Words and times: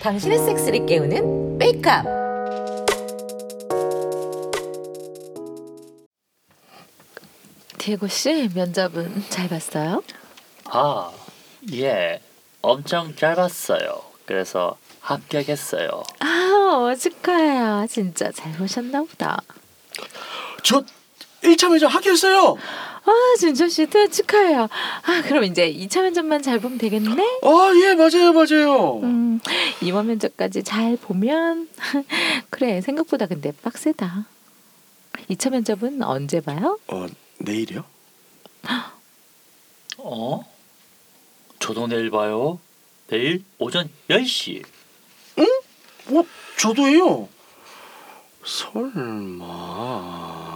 당신의 0.00 0.38
섹스를 0.38 0.86
깨우는 0.86 1.58
메이크업. 1.58 2.04
디에고 7.78 8.08
씨 8.08 8.50
면접은 8.54 9.24
잘 9.30 9.48
봤어요? 9.48 10.02
아, 10.66 11.10
예. 11.72 12.20
엄청 12.62 13.14
잘 13.16 13.34
봤어요. 13.34 14.02
그래서 14.26 14.76
합격했어요. 15.00 16.02
아, 16.20 16.94
축하해요. 16.98 17.86
진짜 17.88 18.30
잘 18.30 18.52
보셨나 18.52 19.02
보다. 19.02 19.40
저 20.62 20.84
1차 21.42 21.70
면접 21.70 21.88
합격했어요. 21.88 22.56
아, 23.04 23.12
준철 23.38 23.70
씨도 23.70 24.08
축하해요. 24.08 24.68
아, 25.02 25.22
그럼 25.26 25.44
이제 25.44 25.72
2차 25.72 26.02
면접만 26.02 26.42
잘 26.42 26.58
보면 26.58 26.78
되겠네? 26.78 27.40
아, 27.42 27.72
예, 27.82 27.94
맞아요, 27.94 28.32
맞아요. 28.32 29.00
음, 29.02 29.40
이번 29.82 30.06
면접까지 30.08 30.62
잘 30.62 30.96
보면 30.96 31.68
그래, 32.50 32.80
생각보다 32.80 33.26
근데 33.26 33.52
빡세다. 33.52 34.26
2차 35.30 35.50
면접은 35.50 36.02
언제 36.02 36.40
봐요? 36.40 36.78
어, 36.88 37.06
내일이요? 37.38 37.84
어? 39.98 40.44
저도 41.58 41.86
내일 41.86 42.10
봐요. 42.10 42.58
내일 43.08 43.44
오전 43.58 43.88
10시. 44.08 44.64
어, 45.38 46.24
저도예요. 46.58 47.28
설마. 48.44 50.49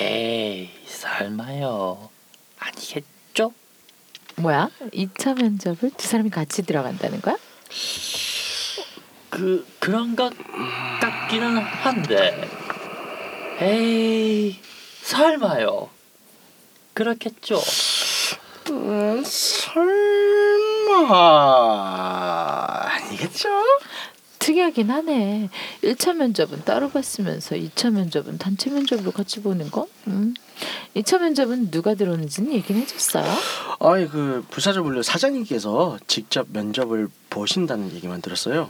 에이, 0.00 0.70
설마요. 0.86 2.10
아니겠죠? 2.58 3.52
뭐야? 4.36 4.68
2차 4.92 5.40
면접을 5.40 5.90
두 5.96 6.08
사람이 6.08 6.30
같이 6.30 6.62
들어간다는 6.62 7.20
거야? 7.20 7.36
그 9.30 9.66
그런 9.78 10.16
것 10.16 10.32
같기는 11.00 11.58
한데. 11.58 12.48
에이, 13.60 14.58
설마요. 15.02 15.90
그렇겠죠. 16.92 17.60
음, 18.70 19.22
설마. 19.24 21.04
아니겠죠? 22.86 23.48
특이하긴 24.48 24.90
하네. 24.90 25.48
1차 25.82 26.14
면접은 26.14 26.64
따로 26.66 26.90
봤으면서 26.90 27.56
2차 27.56 27.90
면접은 27.90 28.36
단체 28.36 28.68
면접으로 28.68 29.10
같이 29.10 29.40
보는 29.40 29.70
거? 29.70 29.86
음. 30.06 30.34
2차 30.94 31.18
면접은 31.18 31.70
누가 31.70 31.94
들어오는지는 31.94 32.52
얘기는 32.52 32.78
해줬어요. 32.82 33.24
아니, 33.80 34.06
그 34.06 34.44
분류 34.50 35.02
사장님께서 35.02 35.98
직접 36.06 36.46
면접을 36.52 37.08
보신다는 37.30 37.90
얘기만 37.94 38.20
들었어요. 38.20 38.68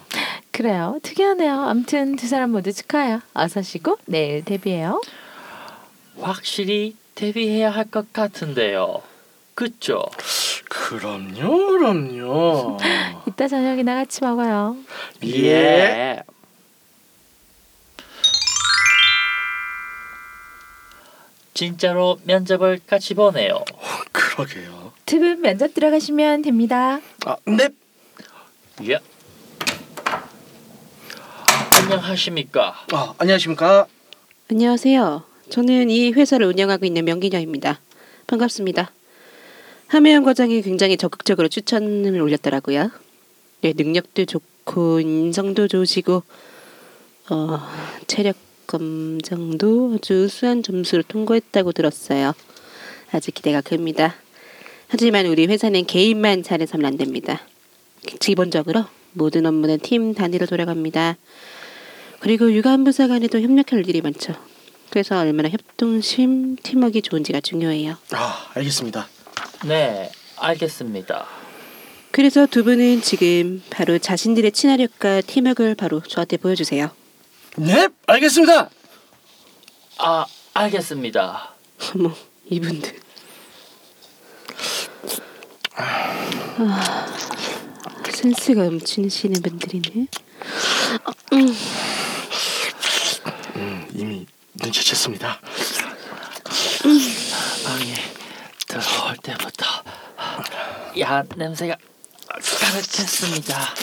그래요. 0.53 1.01
특이하네요. 1.03 1.63
아무튼 1.63 2.15
두 2.15 2.29
사람 2.29 2.53
모두 2.53 2.73
축하해요. 2.73 3.21
어서 3.35 3.61
쉬고 3.61 3.99
내일 4.07 4.45
데뷔해요. 4.45 5.03
확실히 6.21 6.95
데뷔해야 7.17 7.71
할 7.71 7.87
것 7.91 8.13
같은데요. 8.13 9.03
그쵸? 9.57 10.05
그럼요, 10.69 11.67
그럼요. 11.69 12.79
이따 13.29 13.49
저녁이나 13.49 13.95
같이 13.95 14.21
먹어요. 14.23 14.77
예. 15.25 16.23
진짜로 21.53 22.19
면접을 22.25 22.81
같이 22.87 23.15
보네요. 23.15 23.65
그러게요. 24.13 24.93
두 25.07 25.19
분 25.21 25.41
면접 25.43 25.73
들어가시면 25.75 26.43
됩니다. 26.43 27.01
아, 27.27 27.37
네. 27.47 27.69
예. 28.89 28.99
안녕하십니까? 31.81 32.75
아, 32.93 33.15
안녕하십니까? 33.19 33.87
안녕하세요. 34.51 35.23
저는 35.51 35.91
이 35.91 36.11
회사를 36.13 36.47
운영하고 36.47 36.87
있는 36.87 37.05
명기녀입니다. 37.05 37.81
반갑습니다. 38.27 38.91
하메영 39.95 40.25
과장이 40.25 40.61
굉장히 40.63 40.97
적극적으로 40.97 41.47
추천을 41.47 42.21
올렸더라고요. 42.21 42.91
네, 43.61 43.73
능력도 43.77 44.25
좋고 44.25 44.99
인성도 44.99 45.69
좋으시고 45.69 46.25
어, 47.31 47.61
체력 48.09 48.35
검정도 48.67 49.95
아주 49.95 50.25
우수한 50.25 50.65
점수를 50.65 51.05
통과했다고 51.05 51.71
들었어요. 51.71 52.33
아주 53.13 53.31
기대가 53.31 53.61
큽니다. 53.61 54.17
하지만 54.89 55.27
우리 55.27 55.47
회사는 55.47 55.87
개인만 55.87 56.43
잘해서는 56.43 56.85
안 56.87 56.97
됩니다. 56.97 57.41
기본적으로 58.03 58.87
모든 59.13 59.47
업무는 59.47 59.79
팀 59.79 60.13
단위로 60.13 60.47
돌아갑니다. 60.47 61.17
그리고 62.19 62.53
유관부사 62.53 63.07
간에도 63.07 63.41
협력할 63.41 63.89
일이 63.89 64.01
많죠. 64.01 64.35
그래서 64.91 65.21
얼마나 65.21 65.49
협동심, 65.49 66.57
팀워크가 66.65 67.01
좋은지가 67.01 67.43
중요해요. 67.43 67.97
아, 68.11 68.51
알겠습니다. 68.55 69.14
네, 69.67 70.11
알겠습니다. 70.37 71.27
그래서 72.11 72.47
두 72.47 72.65
분은 72.65 73.03
지금 73.03 73.63
바로 73.71 73.99
자신들의 73.99 74.53
친화력과 74.53 75.23
팀워크를 75.23 75.75
바로 75.75 76.01
저한테 76.01 76.37
보여주세요. 76.37 76.91
네, 77.57 77.89
알겠습니다. 78.07 78.71
아, 79.99 80.27
알겠습니다. 80.55 81.55
어머, 81.95 82.13
이분들. 82.51 82.95
아, 85.77 87.07
센스가 88.11 88.65
넘치시는 88.65 89.43
분들이네. 89.43 90.07
음, 91.33 91.57
이미 93.95 94.27
눈치챘습니다. 94.59 95.39
방에 97.65 97.95
들어 97.95 98.14
올 99.09 99.17
때부터 99.19 99.65
야한 100.99 101.29
냄새가 101.37 101.77
가득했습니다. 102.29 103.75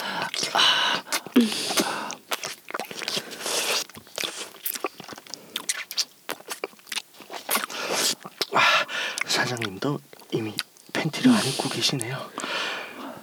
사장님도 9.26 9.98
이미 10.32 10.54
팬티를 10.92 11.30
안 11.32 11.44
입고 11.46 11.68
계시네요. 11.68 12.30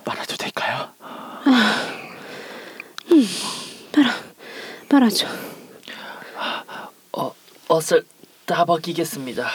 말아도 0.06 0.36
될까요? 0.36 0.92
빨아, 3.92 4.14
빨아줘. 4.90 5.28
어, 7.14 7.34
옷을 7.70 8.06
다 8.46 8.66
벗기겠습니다. 8.66 9.50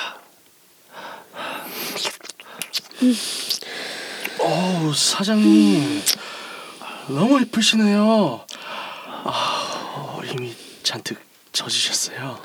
어우, 4.38 4.94
사장님. 4.94 6.02
너무 7.08 7.40
예쁘시네요. 7.40 8.46
아, 9.24 10.18
이미 10.24 10.54
잔뜩 10.82 11.18
젖으셨어요. 11.52 12.40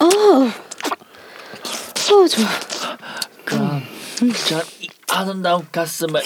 어, 0.00 0.04
어, 0.06 0.50
좋아. 2.28 2.48
그럼 3.44 3.82
전이 4.48 4.88
아름다운 5.08 5.66
가슴을 5.70 6.22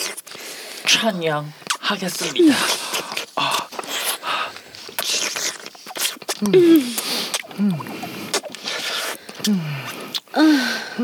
찬양하겠습니다. 0.87 2.55
너무 6.41 7.85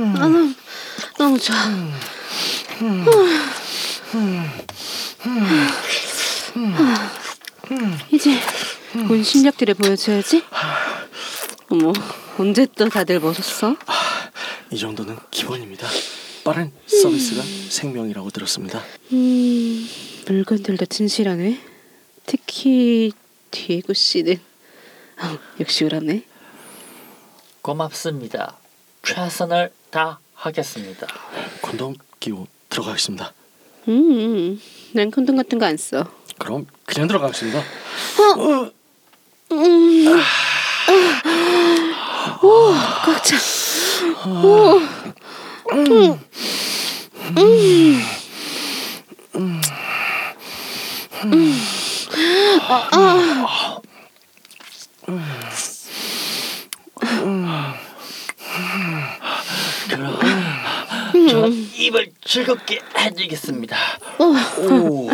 좋아. 0.03 0.59
이제 8.12 8.38
본 9.06 9.23
실력들을 9.23 9.75
보여줘야지. 9.75 10.43
어머, 11.71 11.93
언제 12.38 12.67
또 12.77 12.88
다들 12.88 13.21
벗었어? 13.21 13.77
이 14.73 14.79
정도는 14.79 15.17
기본입니다. 15.31 15.87
빠른 16.44 16.73
서비스가 16.87 17.43
생명이라고 17.69 18.31
들었습니다. 18.31 18.83
음, 19.12 19.88
물건들도 20.26 20.87
진실하네. 20.87 21.61
특히 22.26 23.12
디에고 23.50 23.93
씨는 23.93 24.41
어, 25.23 25.38
역시 25.61 25.85
그러네. 25.85 26.25
고맙습니다. 27.62 28.56
최선을 29.03 29.73
다 29.91 30.19
하겠습니다. 30.40 31.06
건동 31.60 31.94
끼고 32.19 32.46
들어가겠습니다. 32.70 33.32
음, 33.88 34.60
난 34.92 35.10
콘돔 35.10 35.37
같은 35.37 35.58
거 35.58 35.66
안 35.66 35.76
써. 35.76 36.10
그럼 36.38 36.66
그냥 36.87 37.06
들어가겠습니다. 37.08 37.62
오, 42.42 42.72
꽉 43.04 43.22
차. 43.25 43.37
오, 44.26 44.81
그럼 59.90 60.20
저 61.28 61.46
입을 61.76 62.12
즐겁게 62.31 62.81
해드리겠습니다. 62.97 63.77
오. 64.21 65.11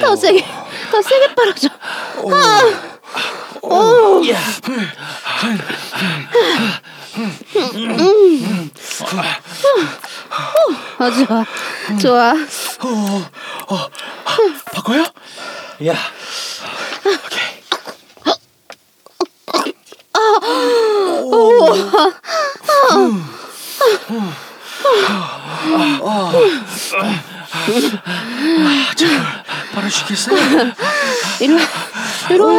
더 0.00 0.14
세게, 0.14 0.44
더 0.92 1.02
세게 1.02 1.34
빨아줘. 1.34 1.68
야, 4.30 4.38
아 10.98 11.10
좋아, 11.10 11.44
좋아. 12.00 12.34
바꿔요? 14.72 15.04
야, 15.86 15.94
바르시겠어요? 29.74 30.36
이리 31.40 31.52
와, 31.54 31.60
이리 32.30 32.40
와. 32.40 32.54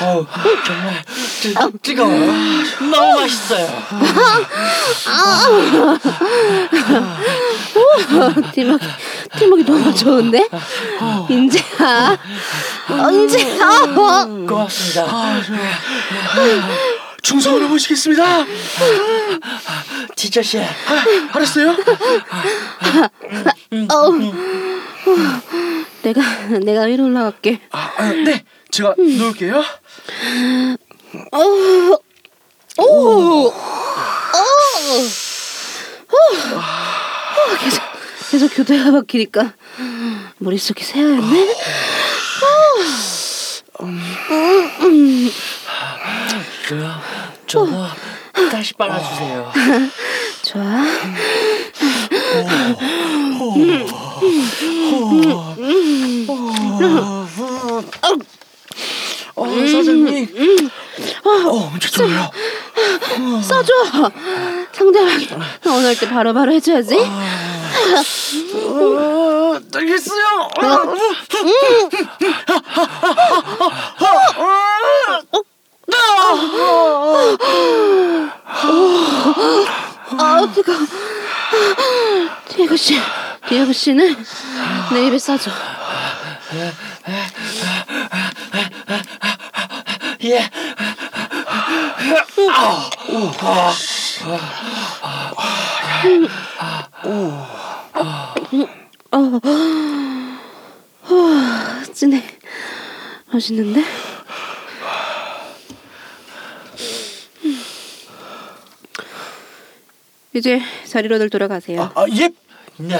어우, 0.00 0.26
정말 0.64 1.02
뜨, 1.40 1.54
뜨거워. 1.82 2.10
너무 2.10 3.20
맛있어요. 3.20 3.66
팀워크, 8.52 8.86
팀워크 9.38 9.64
너무 9.64 9.94
좋은데? 9.94 10.48
인재야, 11.30 12.18
인재야. 13.10 13.94
고맙습니다. 14.46 15.06
충성을 17.22 17.62
해보시겠습니다. 17.64 18.44
티저 20.16 20.42
씨, 20.42 20.58
알았어요? 21.32 21.76
내가, 26.02 26.20
내가 26.64 26.82
위로 26.82 27.04
올라갈게. 27.04 27.60
아, 27.72 27.90
아, 27.96 28.12
네. 28.12 28.44
제가 28.70 28.94
놓을게요. 28.96 29.62
계속, 37.60 37.82
계속 38.30 38.54
교대가 38.54 38.90
박히니까 38.92 39.52
머릿속이 40.38 40.84
새하얗네. 40.84 41.54
그럼 46.68 47.00
저도 47.46 47.86
다시 48.50 48.74
빨아주세요. 48.74 49.52
좋아. 50.42 50.64
어, 59.36 59.46
사장님. 59.46 60.28
어, 61.50 61.54
엄청 61.66 61.90
좋아요. 61.90 62.30
써줘. 63.42 63.72
상대방이 64.72 65.28
원할 65.66 65.96
때 65.96 66.08
바로바로 66.08 66.52
해줘야지. 66.52 66.96
어, 68.54 69.58
알겠어요. 69.74 70.48
아, 80.18 80.46
뜨거. 80.54 80.72
디에고 82.48 82.76
씨, 82.76 83.00
디에고 83.48 83.72
씨는 83.72 84.16
내 84.92 85.06
입에 85.06 85.18
싸줘. 85.18 85.50
예. 90.24 90.50
진해. 102.00 102.22
맛있는데? 103.30 103.82
이제 110.32 110.62
자리로들 110.86 111.28
돌아가세요. 111.28 111.90
아, 111.94 112.06
예. 112.16 112.30
네. 112.78 112.98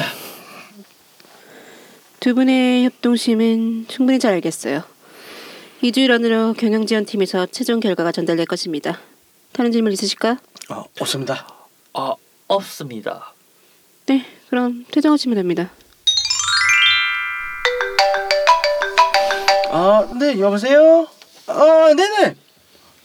두 2.18 2.34
분의 2.34 2.84
협동심은 2.84 3.86
충분히 3.88 4.18
잘 4.18 4.34
알겠어요. 4.34 4.82
2주일 5.82 6.10
안으로 6.10 6.52
경영지원팀에서 6.52 7.46
최종 7.46 7.80
결과가 7.80 8.12
전달될 8.12 8.44
것입니다. 8.44 9.00
다른 9.52 9.72
질문 9.72 9.92
있으실까요? 9.92 10.36
어, 10.68 10.84
없습니다. 11.00 11.46
어, 11.94 12.14
없습니다. 12.48 13.32
네, 14.06 14.26
그럼 14.50 14.84
퇴장하시면 14.90 15.36
됩니다. 15.36 15.70
아, 19.70 20.06
네, 20.18 20.38
여보세요? 20.38 21.08
아, 21.46 21.94
네네. 21.96 22.36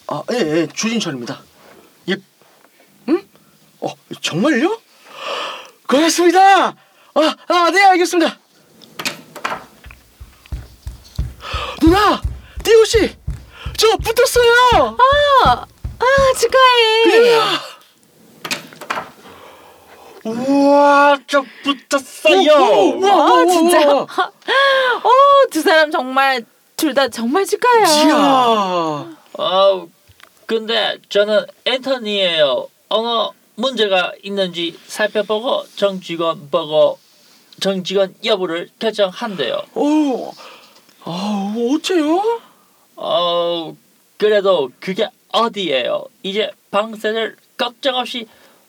아, 0.07 0.23
예, 0.33 0.35
예, 0.35 0.67
주진철입니다. 0.67 1.41
예. 2.09 2.17
응? 3.07 3.23
어, 3.79 3.87
정말요? 4.21 4.81
고맙습니다. 5.87 6.67
아, 6.67 6.75
아, 7.47 7.71
네, 7.71 7.83
알겠습니다. 7.85 8.37
누나, 11.81 12.21
띠우 12.65 12.83
씨, 12.85 13.15
저 13.77 13.95
붙었어요. 13.97 14.97
아 15.45 15.65
축하해. 16.37 17.39
우와, 20.25 21.17
저 21.27 21.43
붙었어요. 21.63 22.99
아, 23.05 23.45
진짜? 23.45 23.91
어, 24.01 24.07
두 25.51 25.61
사람 25.61 25.91
정말 25.91 26.43
둘 26.75 26.93
다 26.95 27.07
정말 27.07 27.45
축하해요. 27.45 28.07
이야. 28.07 29.17
아, 29.37 29.85
근데 30.47 30.97
저는 31.09 31.45
앤터니예요. 31.65 32.67
언어 32.89 33.33
문제가 33.55 34.11
있는지 34.23 34.77
살펴보고 34.87 35.65
정직원 35.75 36.49
보고 36.49 36.97
정직원 37.61 38.15
여부를 38.25 38.69
결정한대요. 38.79 39.61
오, 39.75 40.31
아, 41.03 41.55
어째요? 41.75 42.41
어, 42.95 43.75
그래도 44.17 44.71
그게 44.79 45.07
어디예요? 45.31 46.05
이제 46.23 46.51
방세를 46.71 47.35
걱정 47.57 47.95
없이 47.95 48.27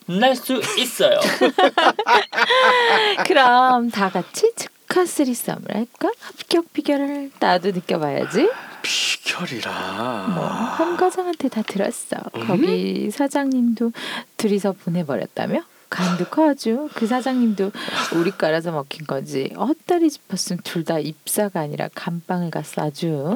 낼 0.09 0.37
수 0.37 0.61
있어요. 0.79 1.19
그럼 3.27 3.91
다 3.91 4.11
같이 4.11 4.53
축하 4.57 5.05
쓰리썸을 5.05 5.75
할까? 5.75 6.11
합격 6.21 6.73
비결을 6.73 7.31
나도 7.41 7.73
느껴봐야지. 7.73 8.49
비결이라. 8.83 10.33
뭐, 10.35 10.45
한 10.47 10.97
과장한테 10.97 11.49
다 11.49 11.63
들었어. 11.63 12.17
음? 12.37 12.47
거기 12.47 13.11
사장님도 13.11 13.93
둘이서 14.37 14.73
보내버렸다며? 14.73 15.63
간도 15.89 16.25
커주. 16.27 16.89
그 16.95 17.07
사장님도 17.07 17.71
우리 18.17 18.31
깔아서 18.31 18.73
먹힌 18.73 19.07
거지. 19.07 19.53
헛다리 19.57 20.11
짚었으면 20.11 20.61
둘다 20.63 20.99
입사가 20.99 21.61
아니라 21.61 21.89
감방을 21.95 22.51
갔어 22.51 22.83
아주. 22.83 23.35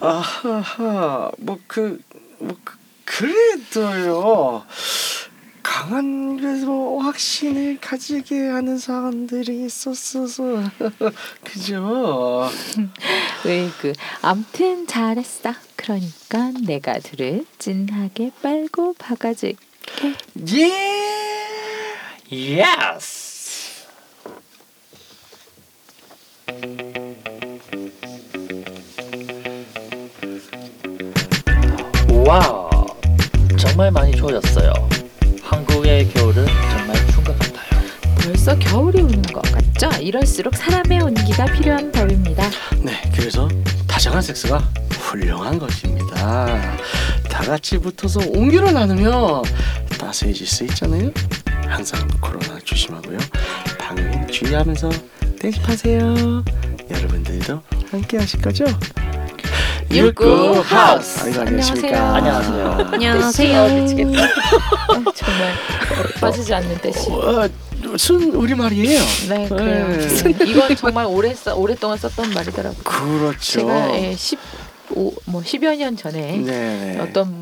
아하하 0.00 1.30
뭐그 1.38 2.00
뭐 2.38 2.56
그, 2.64 2.76
그래도요 3.04 4.64
강한 5.62 6.36
그래서 6.36 6.96
확신을 6.98 7.78
가지게 7.80 8.48
하는 8.48 8.78
사람들이 8.78 9.64
있었어서 9.64 10.62
그죠? 11.44 12.48
으이그 13.46 13.92
암튼 14.22 14.86
잘했어. 14.86 15.52
그러니까 15.76 16.52
내가 16.64 16.98
둘을 16.98 17.44
진하게 17.58 18.30
빨고 18.42 18.94
박아줄게. 18.94 19.56
예. 20.48 21.02
Yes. 22.30 23.32
와, 32.26 32.70
정말 33.58 33.90
많이 33.90 34.14
좋아졌어요. 34.16 35.01
한국의 35.42 36.08
겨울은 36.10 36.46
정말 36.46 37.06
추운 37.08 37.24
것 37.24 37.38
같아요. 37.38 37.82
벌써 38.16 38.58
겨울이 38.58 39.02
오는 39.02 39.22
것 39.22 39.42
같죠? 39.42 39.90
이럴수록 40.00 40.54
사람의 40.54 41.00
온기가 41.02 41.44
필요한 41.46 41.90
법입니다. 41.92 42.48
네, 42.80 42.92
그래서 43.14 43.48
다정한 43.86 44.22
섹스가 44.22 44.58
훌륭한 44.90 45.58
것입니다. 45.58 46.16
다 47.28 47.42
같이 47.44 47.78
붙어서 47.78 48.20
온기를 48.28 48.72
나누며 48.72 49.42
따스해질 49.98 50.46
수 50.46 50.64
있잖아요. 50.64 51.10
항상 51.66 52.06
코로나 52.20 52.58
조심하고요. 52.64 53.18
방역 53.78 54.30
주의하면서 54.30 54.90
땡집하세요. 55.40 56.44
여러분들도 56.90 57.62
함께 57.90 58.18
하실 58.18 58.40
거죠? 58.40 58.64
육구 59.92 60.60
하우스. 60.64 61.24
아이고, 61.24 61.40
안녕하십니까. 61.42 62.14
안녕하세요. 62.16 62.88
안녕하세요. 62.92 63.80
미치겠다. 63.82 64.22
아, 64.24 65.12
정말 65.14 65.54
빠지지 66.20 66.54
않는 66.54 66.78
뜻이. 66.78 67.10
어, 67.10 67.46
순 67.98 68.32
우리 68.34 68.54
말이에요. 68.54 69.00
네, 69.28 69.48
그래요. 69.48 69.88
네. 69.88 70.08
네, 70.08 70.44
이건 70.48 70.74
정말 70.76 71.04
오래 71.06 71.34
써, 71.34 71.54
오랫동안 71.54 71.98
썼던 71.98 72.30
말이더라고요. 72.32 72.82
그렇죠. 72.82 73.38
제가 73.60 73.94
예, 73.98 74.14
15, 74.16 75.12
뭐 75.26 75.42
10여 75.42 75.76
년 75.76 75.96
전에 75.96 76.36
네. 76.38 76.98
어떤 77.00 77.41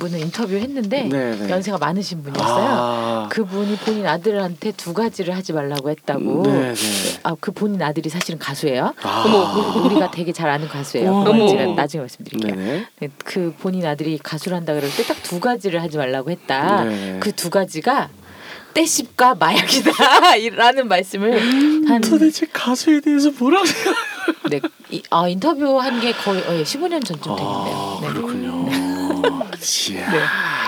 분을 0.00 0.18
인터뷰했는데 0.18 1.02
네, 1.04 1.36
네. 1.36 1.48
연세가 1.48 1.78
많으신 1.78 2.24
분이었어요. 2.24 2.66
아, 2.68 3.28
그분이 3.30 3.76
본인 3.76 4.06
아들한테 4.08 4.72
두 4.72 4.92
가지를 4.92 5.36
하지 5.36 5.52
말라고 5.52 5.90
했다고. 5.90 6.42
네, 6.42 6.74
네. 6.74 7.20
아, 7.22 7.36
그 7.38 7.52
본인 7.52 7.80
아들이 7.82 8.08
사실은 8.10 8.40
가수예요. 8.40 8.92
아. 9.02 9.22
어머, 9.24 9.84
우리가 9.86 10.10
되게 10.10 10.32
잘 10.32 10.50
아는 10.50 10.66
가수예요. 10.66 11.22
그건 11.24 11.46
제가 11.46 11.66
나중에 11.74 12.00
말씀드릴게요. 12.00 12.56
네네. 12.56 12.86
네, 12.98 13.08
그 13.24 13.54
본인 13.60 13.86
아들이 13.86 14.18
가수를 14.18 14.56
한다 14.56 14.74
그럴 14.74 14.90
때 14.90 15.04
딱 15.04 15.16
두 15.22 15.38
가지를 15.38 15.80
하지 15.80 15.96
말라고 15.96 16.30
했다. 16.32 16.82
네. 16.84 17.18
그두 17.20 17.50
가지가 17.50 18.08
떼씹과 18.74 19.34
마약이다라는 19.36 20.86
말씀을 20.88 21.88
한 21.88 22.00
도대체 22.00 22.46
가수에 22.52 23.00
대해서 23.00 23.30
뭐라고 23.38 23.64
생각? 23.66 23.94
네, 24.50 24.60
이, 24.90 25.02
아, 25.10 25.28
인터뷰 25.28 25.78
한 25.80 26.00
게 26.00 26.12
거의 26.12 26.40
어, 26.42 26.54
예, 26.56 26.62
15년 26.62 27.04
전쯤 27.04 27.32
아, 27.32 27.36
되겠네요. 27.36 27.98
네. 28.00 28.08
그렇군요. 28.08 28.59
이야. 29.90 30.10
네. 30.10 30.20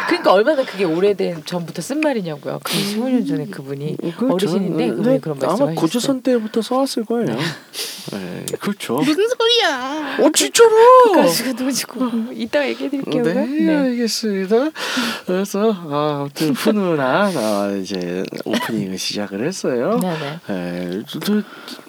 그러니까 0.06 0.32
얼마나 0.32 0.64
그게 0.64 0.85
오래된 0.85 1.42
전부터 1.44 1.82
쓴 1.82 2.00
말이냐고요. 2.00 2.61
그 2.62 2.73
15년 2.73 3.26
전에 3.26 3.47
그분이 3.47 3.97
그렇죠. 4.16 4.35
어르신인데 4.35 4.85
네, 4.87 4.90
그분이 4.90 5.21
그런 5.21 5.38
아마 5.42 5.49
말씀을 5.49 5.75
고조선 5.75 6.23
때부터 6.23 6.62
써왔을 6.62 7.04
거예요. 7.04 7.37
네, 8.12 8.44
그렇죠. 8.61 8.97
무슨 8.97 9.25
소리야? 9.28 10.16
어 10.21 10.30
진짜로? 10.32 11.12
가수가 11.14 11.52
누군지 11.52 11.87
그 11.87 12.30
이따가 12.32 12.68
얘기해 12.68 12.90
드릴게요. 12.90 13.23
네, 13.23 13.35
네. 13.47 13.76
알겠습니다. 13.76 14.71
그래서 15.26 15.73
아, 15.73 16.18
아무튼 16.21 16.50
훈훈한 16.54 17.37
아, 17.37 17.76
이제 17.80 18.25
오프닝을 18.44 18.99
시작을 18.99 19.47
했어요. 19.47 19.99
네, 20.02 20.14
네. 20.49 20.54
에, 20.54 21.02
저, 21.09 21.21
저, 21.21 21.42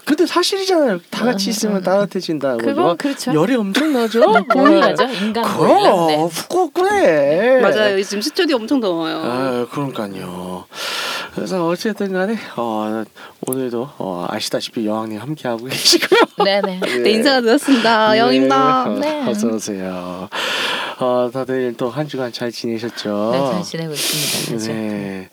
근데 0.06 0.26
사실이잖아요. 0.26 1.00
다 1.10 1.26
같이 1.26 1.50
있으면 1.50 1.82
따뜻해진다고. 1.82 2.58
그건 2.58 2.76
막 2.76 2.98
그렇죠. 2.98 3.34
열이 3.34 3.56
엄청나죠. 3.56 4.22
보일하죠. 4.52 5.04
인간. 5.06 5.44
그럼 5.44 6.08
네. 6.08 6.28
훅 6.30 6.74
그래. 6.74 7.62
맞아요. 7.62 7.98
요즘 8.04 8.22
스튜디오 8.22 8.58
엄청 8.58 8.82
더워요. 8.82 9.22
아, 9.24 9.66
그러니까요. 9.72 10.66
그래서 11.34 11.66
어쨌든 11.68 12.12
간에 12.12 12.38
어, 12.58 13.06
오늘도 13.48 13.92
어, 13.98 14.26
아시다시피 14.30 14.86
여왕님 14.86 15.20
함께 15.22 15.48
하고 15.48 15.64
계시고요. 15.64 16.20
네, 16.44 16.60
네. 16.62 16.80
네, 17.00 17.12
인사가. 17.12 18.18
영입니다. 18.18 18.90
네. 19.00 19.00
네. 19.24 19.30
어서 19.32 19.48
오세요. 19.48 20.28
어, 21.00 21.30
다들 21.34 21.76
또 21.78 21.90
한 21.90 22.10
주간 22.10 22.34
잘 22.34 22.52
지내셨죠? 22.52 23.30
네, 23.32 23.52
잘 23.54 23.64
지내고 23.64 23.94
있습니다. 23.94 24.68
네. 24.74 25.30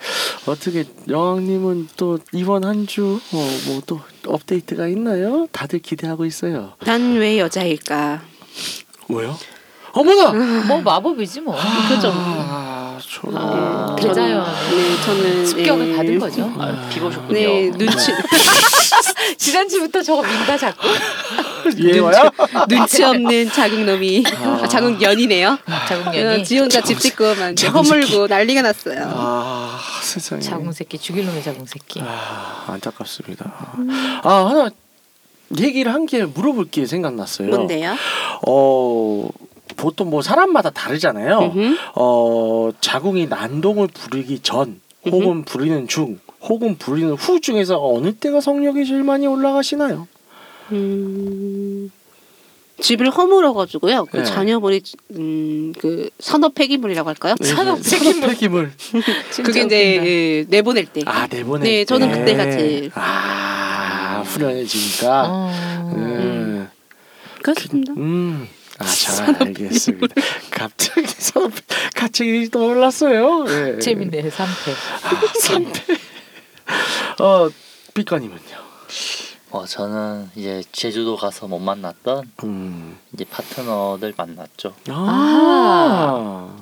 어떻게 0.46 0.84
여왕님은 1.08 1.88
또 1.96 2.18
이번 2.32 2.62
한 2.64 2.86
주 2.86 3.18
뭐 3.66 3.82
또 3.86 4.00
업데이트가 4.26 4.86
있나요? 4.86 5.48
다들 5.50 5.80
기대하고 5.80 6.24
있어요. 6.24 6.74
난 6.84 7.16
왜 7.18 7.38
여자일까? 7.40 8.22
왜요? 9.08 9.36
어머나. 9.92 10.32
뭐 10.66 10.80
마법이지 10.80 11.40
뭐. 11.40 11.56
그죠? 11.88 12.12
아, 12.14 12.98
저는 13.00 13.36
아, 13.38 13.96
대자연 13.98 14.44
네, 14.70 15.02
저는 15.04 15.46
습격을 15.46 15.90
네. 15.90 15.96
받은 15.96 16.18
거죠. 16.18 16.52
아, 16.58 16.88
피보셨군요. 16.90 17.32
네, 17.32 17.70
눈치 17.76 18.12
지난주부터 19.36 20.02
저거 20.02 20.22
민다 20.22 20.56
자꾸. 20.56 20.88
얘와요? 21.82 22.30
눈치 22.68 23.02
없는 23.02 23.50
자국놈이 23.50 24.24
아. 24.42 24.66
자국년이네요. 24.68 25.58
자궁년이. 25.88 26.44
지 26.44 26.58
혼자 26.58 26.80
집 26.80 26.98
짓고 26.98 27.34
막 27.36 27.50
이제 27.50 27.66
자궁 27.66 27.82
새끼. 27.84 28.06
허물고 28.12 28.26
난리가 28.28 28.62
났어요. 28.62 29.02
아, 29.14 29.78
세상에. 30.02 30.40
자궁 30.40 30.72
새끼 30.72 30.98
죽일 30.98 31.26
놈의 31.26 31.42
자궁 31.42 31.66
새끼. 31.66 32.00
아, 32.02 32.64
안타깝습니다. 32.68 33.52
아, 34.22 34.46
하나 34.48 34.70
얘기를 35.58 35.92
한개 35.92 36.24
물어볼 36.24 36.70
게 36.70 36.86
생각났어요. 36.86 37.48
뭔데요? 37.48 37.96
어, 38.46 39.28
보통 39.80 40.10
뭐 40.10 40.20
사람마다 40.20 40.68
다르잖아요. 40.70 41.52
음흠. 41.54 41.76
어, 41.94 42.70
자궁이 42.80 43.26
난동을 43.28 43.88
부리기 43.88 44.40
전 44.40 44.78
혹은 45.06 45.44
부리는 45.44 45.88
중 45.88 46.18
혹은 46.42 46.76
부리는 46.76 47.12
후 47.14 47.40
중에서 47.40 47.82
어느 47.82 48.12
때가 48.14 48.40
성욕이 48.42 48.84
제일 48.84 49.02
많이 49.02 49.26
올라가시나요? 49.26 50.06
음, 50.72 51.90
집을 52.80 53.10
허물어가지고요. 53.10 54.06
그 54.10 54.18
네. 54.18 54.24
자녀분이 54.24 54.80
음, 55.16 55.72
그 55.78 56.10
산업 56.18 56.54
폐기물이라고 56.54 57.08
할까요? 57.08 57.34
산업 57.42 57.82
산업 57.82 58.20
폐기물. 58.20 58.70
진짜 59.30 59.42
그게. 59.42 59.62
이제 59.62 59.76
예, 60.04 60.44
내보낼 60.48 60.86
때. 60.86 61.00
아, 61.06 61.26
내보낼 61.26 61.64
네, 61.64 61.70
때. 61.80 61.84
저는 61.86 62.12
그때가 62.12 62.50
제일. 62.50 62.90
아, 62.94 64.22
후련해지니까. 64.26 65.24
어. 65.26 65.92
음. 65.94 66.68
그렇습니다. 67.42 67.94
음. 67.96 68.46
아, 68.80 68.84
잘 68.86 69.36
알겠습니다. 69.42 70.14
갑자기 70.50 71.06
산업 71.06 71.52
갑자기 71.94 72.50
떠올랐어요. 72.50 73.44
예. 73.48 73.78
재밌네 73.78 74.22
3패. 74.30 74.72
아, 75.04 75.38
삼패. 75.40 75.94
어, 77.22 77.50
삐까님은요? 77.94 78.40
어, 79.50 79.66
저는 79.66 80.30
이제 80.34 80.62
제주도 80.72 81.16
가서 81.16 81.46
못 81.46 81.58
만났던 81.58 82.30
음. 82.44 82.98
이제 83.12 83.24
파트너들 83.24 84.14
만났죠. 84.16 84.74
아. 84.88 86.56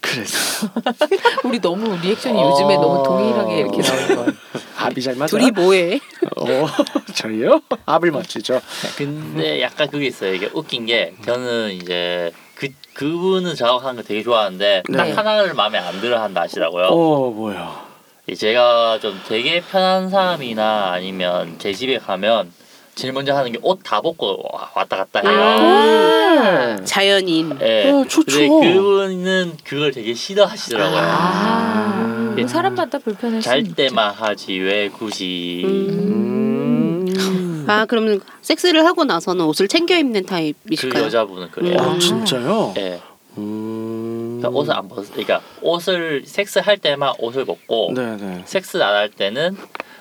그래서 0.00 0.68
우리 1.44 1.60
너무 1.60 1.96
리액션이 1.96 2.38
어. 2.38 2.50
요즘에 2.50 2.74
너무 2.76 3.02
동일하게 3.02 3.58
이렇게 3.58 3.82
나오는 3.82 4.16
거. 4.16 4.32
합이 4.76 5.02
잘 5.02 5.14
맞아. 5.16 5.36
둘이 5.36 5.50
뭐해? 5.50 5.98
어, 6.40 6.66
저희요? 7.14 7.60
합을 7.86 8.10
맞추죠. 8.10 8.60
근데 8.96 9.60
약간 9.62 9.88
그게 9.90 10.06
있어요. 10.06 10.34
이게 10.34 10.48
웃긴 10.52 10.86
게 10.86 11.14
저는 11.24 11.72
이제 11.72 12.32
그 12.54 12.68
그분은 12.94 13.54
작업하는 13.54 13.96
거 13.96 14.06
되게 14.06 14.22
좋아하는데 14.22 14.82
네. 14.88 14.96
딱 14.96 15.16
하나를 15.16 15.54
마음에 15.54 15.78
안 15.78 16.00
들어 16.00 16.20
한다 16.22 16.42
하시더라고요. 16.42 16.86
어, 16.86 17.30
뭐야? 17.30 17.88
이 18.28 18.36
제가 18.36 18.98
좀 19.00 19.18
되게 19.28 19.60
편한 19.60 20.08
사람이나 20.10 20.92
아니면 20.92 21.56
제 21.58 21.72
집에 21.72 21.98
가면 21.98 22.52
제일 22.94 23.12
먼저 23.12 23.34
하는 23.34 23.50
게 23.52 23.58
옷 23.62 23.80
다 23.82 24.00
벗고 24.00 24.42
와- 24.52 24.70
왔다 24.74 24.96
갔다 24.98 25.20
해요. 25.20 25.40
아. 25.40 26.76
자연인. 26.84 27.58
예. 27.62 27.90
어, 27.90 28.04
좋죠. 28.06 28.38
근데 28.38 28.74
그분은 28.74 29.56
그걸 29.64 29.90
되게 29.92 30.12
싫어하시더라고요. 30.14 30.98
아, 31.02 32.19
예. 32.38 32.46
사람마다 32.46 32.98
불편할 32.98 33.42
수 33.42 33.48
잘. 33.48 33.62
때만 33.64 34.14
하지 34.14 34.58
왜 34.58 34.88
굳이 34.88 35.62
음. 35.64 37.64
아 37.68 37.84
그러면 37.86 38.20
섹스를 38.42 38.84
하고 38.86 39.04
나서는 39.04 39.44
옷을 39.44 39.68
챙겨 39.68 39.96
입는 39.96 40.22
그 40.22 40.26
타입이실까요? 40.28 41.04
여자분은 41.04 41.50
그래요. 41.50 41.76
아, 41.80 41.92
아. 41.92 41.98
진짜요? 41.98 42.74
예. 42.78 43.00
음. 43.38 44.38
그러니까 44.40 44.58
옷을 44.58 44.72
안 44.74 44.88
벗. 44.88 45.08
그러니까 45.10 45.40
옷을 45.62 46.24
섹스 46.26 46.58
할 46.58 46.78
때만 46.78 47.14
옷을 47.18 47.44
벗고 47.44 47.92
네, 47.94 48.16
네. 48.16 48.42
섹스 48.46 48.82
안 48.82 48.94
할 48.94 49.08
때는 49.10 49.56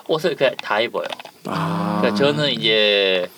옷을 0.08 0.36
그냥 0.36 0.56
다 0.64 0.80
입어요. 0.82 1.06
아. 1.46 2.00
그러니까 2.02 2.18
저는 2.24 2.50
이제 2.52 3.30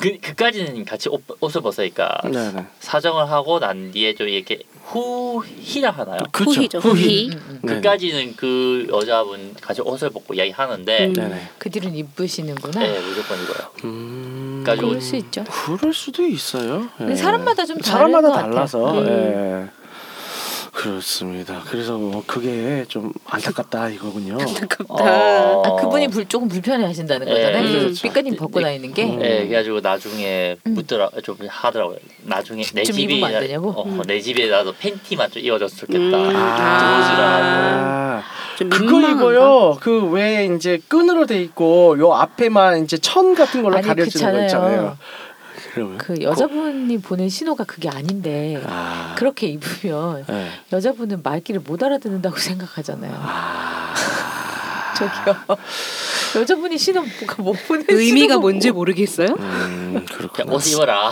그 0.00 0.16
그까지는 0.20 0.84
같이 0.84 1.08
옷, 1.08 1.22
옷을 1.40 1.60
벗으니까 1.62 2.20
네네. 2.24 2.64
사정을 2.78 3.28
하고 3.30 3.58
난 3.58 3.90
뒤에 3.90 4.14
좀 4.14 4.28
이렇게 4.28 4.60
후희라 4.90 5.90
하나요? 5.90 6.18
그쵸. 6.32 6.50
후희죠, 6.50 6.78
후희. 6.78 7.30
음, 7.30 7.32
음. 7.32 7.58
네네. 7.62 7.76
그까지는 7.76 8.34
그 8.36 8.86
여자분 8.92 9.54
같이 9.60 9.80
옷을 9.82 10.10
벗고 10.10 10.34
이야기하는데 10.34 11.06
음. 11.06 11.12
네네. 11.12 11.48
그 11.58 11.70
뒤는 11.70 11.94
이쁘시는구나. 11.94 12.80
네 12.80 13.00
무조건 13.00 13.38
이거요. 13.42 13.68
음. 13.84 14.62
가지고 14.66 14.88
그럴 14.88 15.00
수 15.00 15.16
있죠. 15.16 15.44
그럴 15.44 15.94
수도 15.94 16.26
있어요. 16.26 16.88
근데 16.98 17.12
예. 17.12 17.16
사람마다 17.16 17.64
좀 17.64 17.78
다른 17.78 18.10
사람마다 18.10 18.28
것 18.28 18.34
같아요. 18.34 18.52
달라서. 18.52 18.98
음. 19.00 19.06
예. 19.66 19.79
그렇습니다. 20.80 21.60
그래서 21.66 21.98
뭐 21.98 22.22
그게 22.26 22.84
좀 22.88 23.12
안타깝다 23.26 23.90
이거군요. 23.90 24.38
어, 24.88 25.62
아 25.66 25.76
그분이 25.82 26.08
불, 26.08 26.24
조금 26.26 26.48
불편해 26.48 26.86
하신다는 26.86 27.26
네, 27.26 27.32
거잖아요. 27.34 27.62
그렇죠. 27.62 27.78
그래서 27.80 28.02
삐까님 28.02 28.36
벗고 28.36 28.60
네. 28.60 28.64
다니는 28.64 28.94
게 28.94 29.04
음. 29.04 29.18
네, 29.18 29.46
그래가지고 29.46 29.80
나중에 29.80 30.56
음. 30.66 30.74
묻더라 30.74 31.10
좀 31.22 31.36
하더라고요. 31.46 31.98
나중에 32.24 32.62
내 32.74 32.82
좀 32.84 32.94
집이 32.96 33.14
입으면 33.14 33.34
안 33.34 33.40
되냐고? 33.42 33.70
어, 33.70 33.84
음. 33.84 34.00
내 34.06 34.20
집에 34.20 34.48
나도 34.48 34.72
팬티만 34.78 35.30
좀 35.30 35.42
입어줬으면 35.44 36.10
좋겠다. 36.10 36.16
음. 36.30 36.36
아, 36.36 38.22
좀 38.56 38.70
그거? 38.70 39.00
이거요. 39.10 39.76
그 39.80 40.00
왜 40.10 40.46
이제 40.46 40.80
끈으로 40.88 41.26
돼 41.26 41.40
있고 41.42 41.98
요 41.98 42.14
앞에만 42.14 42.84
이제 42.84 42.96
천 42.98 43.34
같은 43.34 43.62
걸로 43.62 43.76
아니, 43.76 43.86
가려지는 43.86 44.26
거 44.32 44.38
그렇잖아요. 44.38 44.46
있잖아요. 44.46 44.96
그러면 45.72 45.98
그 45.98 46.20
여자분이 46.20 46.98
보낸 46.98 47.28
신호가 47.28 47.64
그게 47.64 47.88
아닌데 47.88 48.60
아, 48.66 49.14
그렇게 49.16 49.46
입으면 49.46 50.24
네. 50.28 50.48
여자분은 50.72 51.20
말귀를 51.22 51.60
못 51.64 51.82
알아듣는다고 51.82 52.36
생각하잖아요. 52.38 53.14
아, 53.16 53.94
저기요. 54.96 55.36
여자분이 56.36 56.78
신호 56.78 57.02
못 57.38 57.52
보낸 57.66 57.84
의미가 57.88 58.06
신호가 58.34 58.38
뭔지 58.38 58.70
뭐- 58.70 58.80
모르겠어요. 58.80 59.28
음, 59.38 60.04
그렇구나. 60.12 60.52
옷 60.52 60.66
입어라. 60.68 61.10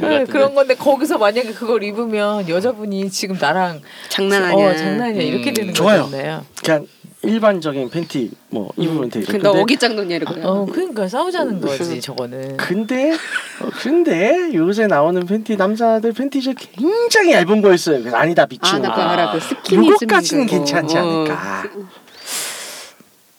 네, 0.00 0.24
그런 0.26 0.54
건데 0.54 0.74
거기서 0.74 1.18
만약에 1.18 1.52
그걸 1.52 1.82
입으면 1.82 2.48
여자분이 2.48 3.10
지금 3.10 3.36
나랑 3.40 3.80
장난 4.08 4.44
아니야. 4.44 4.70
어, 4.70 4.76
장난이야 4.76 5.22
이렇게 5.22 5.50
음, 5.50 5.54
되는. 5.54 5.74
거잖아요. 5.74 6.44
그냥 6.64 6.86
일반적인 7.22 7.90
팬티 7.90 8.30
뭐 8.48 8.72
입으면 8.76 9.10
되죠. 9.10 9.32
너 9.38 9.52
근데, 9.52 9.62
어깃장 9.62 9.94
놓냐 9.96 10.16
이러고요. 10.16 10.42
어 10.46 10.64
그러니까 10.66 11.06
싸우자는 11.06 11.60
거지 11.60 12.00
저거는. 12.00 12.56
근데 12.56 13.12
어, 13.12 13.68
근데 13.82 14.50
요새 14.54 14.86
나오는 14.86 15.24
팬티 15.26 15.56
남자들 15.56 16.12
팬티죠 16.12 16.54
굉장히 16.54 17.32
얇은 17.32 17.60
거였어요. 17.60 18.14
아니다 18.16 18.44
아, 18.44 18.46
비추는 18.46 18.82
나 18.82 18.88
거. 18.88 18.94
그거 18.94 19.06
아. 19.06 19.12
알아. 19.12 19.32
그 19.32 19.40
스키니즘. 19.40 19.92
요거까지는. 19.92 20.46
괜찮지 20.46 20.96
어. 20.96 21.00
않을까. 21.00 21.62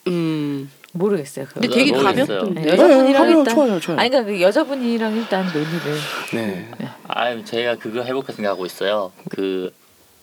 음. 0.08 0.70
모르겠어요. 0.94 1.46
근데 1.54 1.70
되게. 1.70 1.92
가볍던데. 1.92 2.62
네, 2.62 2.68
여자분이랑 2.70 3.22
하면 3.24 3.38
일단 3.40 3.56
좋아요, 3.56 3.80
좋아요. 3.80 4.00
아니 4.00 4.10
그러니까 4.10 4.32
그 4.32 4.42
여자분이랑 4.42 5.16
일단 5.16 5.46
논의를 5.46 5.98
네. 6.34 6.70
아, 7.08 7.44
제가 7.44 7.78
그거 7.78 8.02
해볼까 8.02 8.34
생각하고 8.34 8.66
있어요. 8.66 9.12
그 9.30 9.72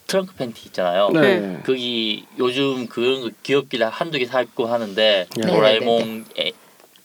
트렁크 0.08 0.34
팬티 0.34 0.62
있잖아요. 0.68 1.10
네. 1.12 1.58
거기 1.64 2.24
요즘 2.38 2.88
그런 2.88 3.20
거 3.20 3.30
귀엽길래 3.42 3.86
한두 3.92 4.18
개 4.18 4.24
사입고 4.24 4.66
하는데 4.66 5.26
네. 5.36 5.46
도라에몽 5.46 6.24
애, 6.38 6.50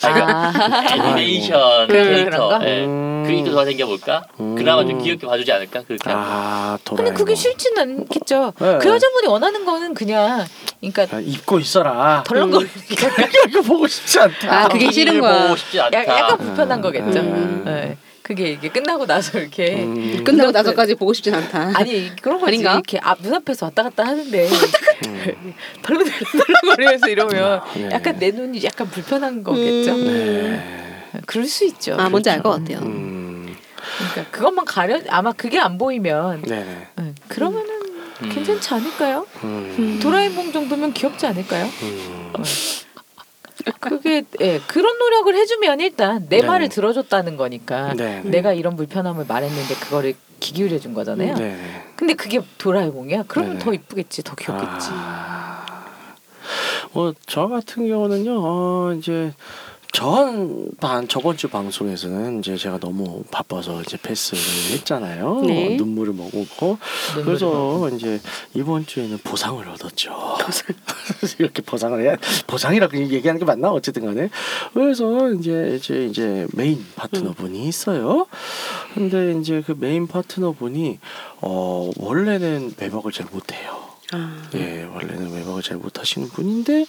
아, 0.04 0.54
애니메이션 0.96 1.88
그런 1.88 2.06
거, 2.06 2.10
캐릭터? 2.16 2.60
예. 2.64 2.86
음. 2.86 3.24
그게 3.28 3.44
더 3.52 3.66
생겨볼까? 3.66 4.24
음. 4.40 4.56
그나마 4.56 4.86
좀 4.86 5.02
귀엽게 5.04 5.28
봐주지 5.28 5.52
않을까? 5.52 5.84
그렇게 5.84 6.10
하면 6.10 6.26
아, 6.26 6.78
근데. 6.86 7.12
그게 7.12 7.36
싫진 7.36 7.78
않겠죠. 7.78 8.54
네. 8.58 8.78
그 8.82 8.88
여자분이 8.88 9.28
원하는 9.28 9.66
거는 9.66 9.94
그냥 9.94 10.46
그러니까 10.80 11.18
아, 11.18 11.20
입고 11.20 11.60
있어라. 11.60 12.24
덜렁거리는 12.26 12.72
이거 13.50 13.62
보고 13.68 13.86
싶지 13.86 14.18
않다. 14.20 14.62
아, 14.64 14.68
그게 14.70 14.90
싫은 14.90 15.20
거야. 15.20 15.44
보고 15.44 15.56
싶지 15.58 15.80
않다. 15.82 15.98
약- 16.00 16.08
약간 16.08 16.38
불편한 16.38 16.80
거겠죠. 16.80 17.20
음. 17.20 17.64
네. 17.66 17.98
그게 18.24 18.52
이게 18.52 18.70
끝나고 18.70 19.06
나서 19.06 19.38
이렇게 19.38 19.84
음. 19.84 20.24
끝나고 20.24 20.52
나서까지 20.52 20.96
보고 20.96 21.12
싶진 21.12 21.36
않다. 21.36 21.74
아니 21.76 22.16
그런 22.22 22.40
거지 22.40 22.54
아닌가? 22.54 22.74
이렇게 22.74 22.98
앞 23.04 23.22
눈앞에서 23.22 23.66
왔다 23.66 23.84
갔다 23.84 24.06
하는데 24.06 24.48
음. 25.06 25.54
덜렁덜렁거리면서 25.84 27.10
이러면 27.10 27.62
네. 27.76 27.90
약간 27.92 28.18
내 28.18 28.32
눈이 28.32 28.64
약간 28.64 28.90
불편한 28.90 29.44
거겠죠. 29.44 29.94
음. 29.94 30.06
네. 30.06 31.22
그럴 31.26 31.46
수 31.46 31.66
있죠. 31.66 31.98
아, 32.00 32.10
뭔지 32.10 32.30
알것 32.30 32.66
그렇죠. 32.66 32.74
같아요. 32.80 32.90
음. 32.90 33.56
그러니까 33.98 34.32
그것만 34.32 34.66
가려 34.66 35.02
아마 35.10 35.34
그게 35.34 35.60
안 35.60 35.78
보이면 35.78 36.44
네네. 36.44 36.88
네, 36.96 37.14
그러면은 37.28 37.70
음. 38.22 38.30
괜찮지 38.30 38.74
않을까요? 38.74 39.28
음. 39.44 40.00
도라에몽 40.02 40.54
정도면 40.54 40.94
귀엽지 40.94 41.28
않을까요? 41.28 41.66
음. 41.66 42.34
그게 43.80 44.24
예, 44.42 44.60
그런 44.68 44.98
노력을 44.98 45.34
해주면 45.36 45.80
일단 45.80 46.28
내 46.30 46.42
네. 46.42 46.48
말을 46.48 46.70
들어줬다는 46.70 47.38
거니까 47.38 47.94
네. 47.94 48.22
내가 48.24 48.54
이런 48.54 48.76
불편함을 48.76 49.26
말했는데 49.28 49.76
그거를 49.76 50.14
귀 50.40 50.54
기울여 50.54 50.80
준 50.80 50.94
거잖아요. 50.94 51.36
네네. 51.36 51.94
근데 51.96 52.14
그게 52.14 52.42
도라에몽이야? 52.58 53.26
그러면 53.28 53.54
네네. 53.54 53.64
더 53.64 53.74
이쁘겠지, 53.74 54.24
더 54.24 54.36
귀엽겠지. 54.36 54.90
아, 54.92 55.86
뭐저 56.92 57.48
같은 57.48 57.88
경우는요. 57.88 58.42
어, 58.44 58.94
이제 58.98 59.34
전 59.94 60.72
반 60.80 61.08
저번 61.08 61.38
주 61.38 61.48
방송에서는 61.50 62.40
이제 62.40 62.58
제가 62.58 62.80
너무 62.80 63.24
바빠서 63.32 63.82
이제 63.84 63.96
패스를 63.96 64.42
했잖아요. 64.74 65.42
네. 65.42 65.76
눈물을 65.78 66.14
머금고 66.14 66.78
눈물을 67.16 67.24
그래서 67.26 67.90
이제 67.90 68.20
이번 68.56 68.86
주에는 68.86 69.20
보상을 69.20 69.66
얻었죠. 69.70 70.12
이렇게 71.40 71.62
보상을 71.62 72.02
해야 72.02 72.18
보상이라고 72.48 72.98
얘기하는 72.98 73.40
게 73.40 73.46
맞나 73.46 73.72
어쨌든 73.72 74.06
간에 74.06 74.30
그래서 74.74 75.32
이제 75.34 75.78
이제 75.80 76.06
이제 76.06 76.48
메인 76.54 76.84
파트너분이 76.96 77.68
있어요. 77.68 78.26
근데 78.96 79.40
이제 79.40 79.62
그 79.66 79.76
메인 79.80 80.08
파트너분이 80.08 81.00
어 81.42 81.92
원래는 81.98 82.74
매박을 82.80 83.12
잘 83.12 83.28
못해요. 83.32 83.93
아. 84.14 84.50
예, 84.56 84.84
원래는 84.84 85.34
외박을 85.34 85.62
잘 85.62 85.78
못하시는 85.78 86.28
분인데 86.30 86.86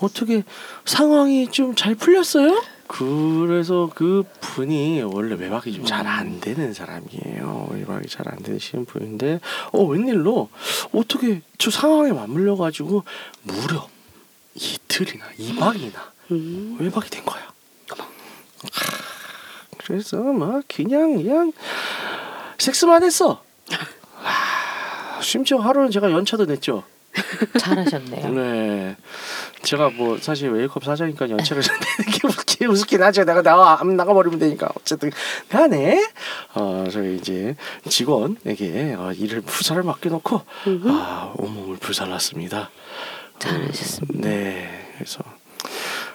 어떻게 0.00 0.42
상황이 0.84 1.50
좀 1.50 1.74
잘 1.74 1.94
풀렸어요? 1.94 2.62
그래서 2.88 3.90
그 3.94 4.24
분이 4.40 5.02
원래 5.02 5.34
외박이 5.34 5.72
좀 5.72 5.84
잘 5.86 6.06
안 6.06 6.40
되는 6.40 6.72
사람이에요. 6.74 7.68
외박이 7.72 8.08
잘 8.08 8.28
안 8.28 8.38
되시는 8.42 8.84
분인데 8.86 9.40
어 9.72 9.82
웬일로 9.84 10.48
어떻게 10.92 11.42
저 11.58 11.70
상황에 11.70 12.12
맞물려 12.12 12.56
가지고 12.56 13.04
무려 13.42 13.88
이틀이나 14.54 15.24
이박이나 15.38 16.12
음. 16.32 16.76
외박이 16.80 17.08
된 17.10 17.24
거야. 17.24 17.50
그래서 19.78 20.18
막 20.22 20.62
그냥 20.68 21.14
그냥 21.16 21.52
섹스만 22.58 23.02
했어. 23.02 23.42
아, 25.32 25.34
심지어 25.34 25.58
하루는 25.58 25.90
제가 25.90 26.12
연차도 26.12 26.44
냈죠. 26.44 26.84
잘하셨네요. 27.58 28.28
네. 28.36 28.96
제가 29.62 29.88
뭐 29.90 30.18
사실 30.18 30.50
웨이크업 30.50 30.84
사장이니까 30.84 31.30
연차를 31.30 31.62
내는 31.98 32.12
게 32.12 32.28
웃기, 32.28 32.66
우습긴 32.66 33.02
하죠. 33.02 33.24
내가 33.24 33.40
나와 33.40 33.80
안 33.80 33.96
나가버리면 33.96 34.38
되니까 34.38 34.68
어쨌든 34.76 35.10
간에 35.48 36.06
어 36.54 36.86
저희 36.90 37.16
이제 37.16 37.56
직원에게 37.88 38.94
어, 38.98 39.12
일을 39.12 39.40
부사를 39.40 39.82
맡겨놓고 39.82 40.42
아 40.86 41.32
온몸을 41.36 41.78
불살랐습니다. 41.78 42.70
잘하셨습니다. 43.38 44.28
네. 44.28 44.92
그래서 44.96 45.22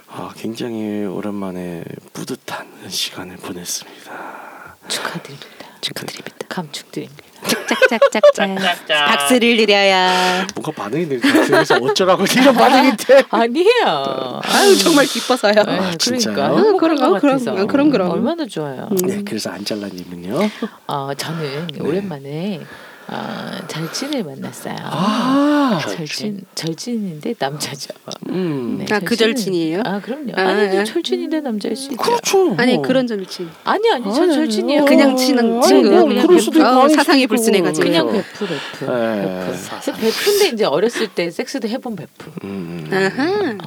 아, 0.09 0.31
굉장히 0.37 1.05
오랜만에 1.05 1.83
뿌듯한 2.13 2.67
시간을 2.87 3.37
보냈습니다. 3.37 4.77
축하드립니다. 4.87 5.67
축하드립니다. 5.81 6.37
감축드립니다. 6.49 7.26
짝짝짝짝. 7.45 8.59
짝짝짝. 8.59 9.05
박수를 9.07 9.57
드려야. 9.57 10.47
뭔가 10.55 10.71
반응이 10.83 11.19
같아서 11.19 11.75
어쩌라고 11.75 12.25
이런 12.35 12.53
반응이 12.55 12.97
돼. 12.97 13.23
아니에요. 13.29 14.41
아유 14.43 14.77
정말 14.77 15.05
기뻐서요. 15.05 15.53
네, 15.53 15.79
아, 15.79 15.91
진짜요? 15.97 16.33
그러니까 16.35 16.53
어, 16.53 16.73
그럼, 16.79 16.97
같아서. 17.13 17.53
어, 17.53 17.65
그럼, 17.65 17.89
그럼. 17.89 18.09
얼마나 18.09 18.45
좋아요. 18.45 18.87
음. 18.91 18.97
네, 19.07 19.21
그래서 19.23 19.49
안잘라님은요. 19.51 20.49
어, 20.87 21.11
저는 21.15 21.67
네. 21.67 21.79
오랜만에 21.79 22.61
어, 23.09 23.51
절친을 23.69 24.23
만났어요. 24.25 24.75
아, 24.81 25.79
절친 25.95 26.41
절친인데 26.55 27.35
남자죠. 27.39 27.93
음, 28.29 28.79
네, 28.79 28.93
아, 28.93 28.99
그 28.99 29.15
절친은- 29.15 29.17
절친이에요? 29.35 29.81
아 29.85 30.01
그럼요. 30.01 30.33
아, 30.35 30.41
아니 30.41 30.77
아. 30.77 30.83
절친인데 30.83 31.39
남자일 31.39 31.77
수 31.77 31.91
있죠. 31.91 31.97
그렇죠. 32.03 32.55
아니 32.57 32.75
어. 32.75 32.81
그런 32.81 33.07
절친. 33.07 33.49
아니 33.63 33.89
아니 33.91 34.03
전 34.13 34.29
절친이에요. 34.31 34.83
그냥 34.83 35.15
친한 35.15 35.61
친구. 35.61 35.89
뭐 35.89 36.05
그냥 36.05 36.27
그럴 36.27 36.41
수도 36.41 36.59
있고 36.59 36.67
어, 36.69 36.89
사상이. 36.89 37.27
불순해가지고. 37.27 37.85
그냥 37.87 38.07
그래요. 38.07 38.23
베프 38.23 38.45
베프. 38.79 38.91
네. 38.91 39.51
베프. 39.85 40.01
베프인데 40.01 40.47
이제 40.55 40.65
어렸을 40.65 41.07
때 41.07 41.31
섹스도 41.31 41.69
해본 41.69 41.95
베프. 41.95 42.31
음. 42.43 42.89
아하. 42.91 43.57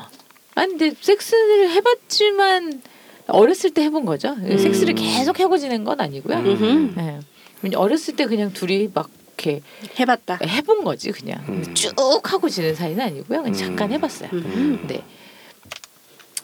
아니 0.54 0.76
근데 0.76 0.92
섹스를 1.00 1.70
해봤지만 1.70 2.82
어렸을 3.28 3.70
때 3.70 3.84
해본 3.84 4.04
거죠. 4.04 4.36
섹스를 4.58 4.94
계속 4.94 5.40
해고 5.40 5.56
지낸 5.56 5.84
건 5.84 5.98
아니고요. 6.00 6.36
음. 6.36 6.92
네. 6.94 7.20
어렸을 7.74 8.16
때 8.16 8.26
그냥 8.26 8.52
둘이 8.52 8.90
막 8.92 9.08
이렇게 9.40 9.62
해봤다. 9.98 10.38
해본 10.42 10.84
거지 10.84 11.10
그냥 11.12 11.42
음. 11.48 11.74
쭉 11.74 11.94
하고 12.30 12.48
지낸 12.48 12.74
사이는 12.74 13.02
아니고요. 13.02 13.42
그냥 13.42 13.52
잠깐 13.54 13.88
음. 13.88 13.94
해봤어요. 13.94 14.30
음. 14.32 14.78
근데 14.80 15.02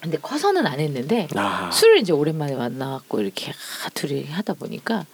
근데 0.01 0.19
커서는 0.19 0.67
안 0.67 0.81
했는데 0.81 1.29
아. 1.35 1.71
술을 1.71 1.99
이제 1.99 2.13
오랜만에 2.13 2.55
만나갖고 2.55 3.21
이렇게 3.21 3.51
아, 3.51 3.89
둘이 3.91 4.25
하다 4.25 4.55
보니까 4.55 5.05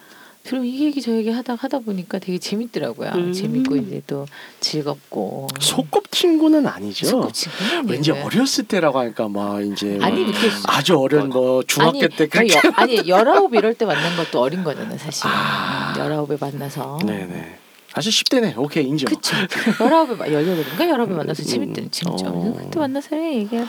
둘이 0.44 0.70
이 0.70 0.84
얘기 0.84 1.00
저 1.00 1.12
얘기 1.12 1.30
하다 1.30 1.54
하다 1.54 1.80
보니까 1.80 2.18
되게 2.18 2.36
재밌더라고요. 2.36 3.10
음. 3.14 3.32
재밌고 3.32 3.76
이제 3.76 4.02
또 4.08 4.26
즐겁고 4.60 5.46
소꿉친구는 5.60 6.66
아니죠. 6.66 7.06
소꿉친구는 7.06 7.88
왠지 7.88 8.10
아니고요. 8.10 8.26
어렸을 8.26 8.64
때라고 8.64 8.98
하니까 8.98 9.28
막 9.28 9.64
이제 9.64 9.98
막 9.98 10.06
아니 10.06 10.22
이렇게 10.22 10.50
아주 10.66 10.98
어린 10.98 11.28
뭐 11.28 11.62
중학교 11.62 11.98
아니, 11.98 12.08
때 12.08 12.26
그렇게 12.26 12.54
여, 12.54 12.60
아니 12.74 13.08
열아홉 13.08 13.54
이럴 13.54 13.74
때 13.74 13.86
만난 13.86 14.16
것도 14.16 14.40
어린 14.40 14.64
거잖아요 14.64 14.98
사실 14.98 15.22
아. 15.26 15.94
열아홉에 15.96 16.36
만나서 16.40 16.98
네네 17.06 17.61
아주 17.94 18.10
10대네 18.10 18.56
오케이 18.58 18.84
인정 18.86 19.08
그쵸 19.12 19.36
열아홉에 19.80 20.14
마- 20.16 20.26
열여덟인가 20.28 20.88
열아홉에 20.88 21.12
만나서. 21.14 21.42
친구죠 21.42 22.26
어. 22.26 22.40
그래서 22.40 22.58
그때 22.58 22.78
만나서 22.78 23.16
얘기하 23.16 23.66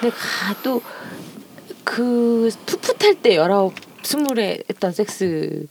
근데 0.00 0.14
가또 0.16 0.82
그 1.84 2.50
풋풋할 2.66 3.16
때 3.22 3.36
열아홉 3.36 3.74
스물에 4.02 4.62
했던 4.68 4.92
섹스를 4.92 5.66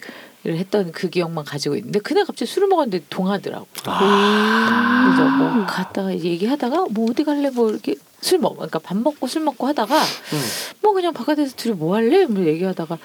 했던 0.45 0.91
그 0.91 1.09
기억만 1.09 1.43
가지고 1.45 1.75
있는데 1.75 1.99
그날 1.99 2.25
갑자기 2.25 2.49
술을 2.51 2.67
먹었는데 2.67 3.05
동하더라고 3.09 3.67
아. 3.85 5.05
그래서 5.15 5.29
뭐 5.29 5.65
갔다가 5.65 6.13
얘기하다가 6.13 6.85
뭐 6.91 7.09
어디 7.09 7.23
갈래 7.23 7.49
뭐 7.49 7.69
이렇게 7.69 7.95
술 8.21 8.37
먹, 8.39 8.55
그러니까 8.55 8.79
밥 8.79 8.97
먹고 8.97 9.27
술 9.27 9.43
먹고 9.43 9.65
하다가 9.67 9.95
음. 9.97 10.41
뭐 10.81 10.91
그냥 10.93 11.13
바깥에서 11.13 11.55
둘이 11.55 11.73
뭐 11.75 11.95
할래? 11.95 12.25
뭐 12.25 12.45
얘기하다가 12.45 12.97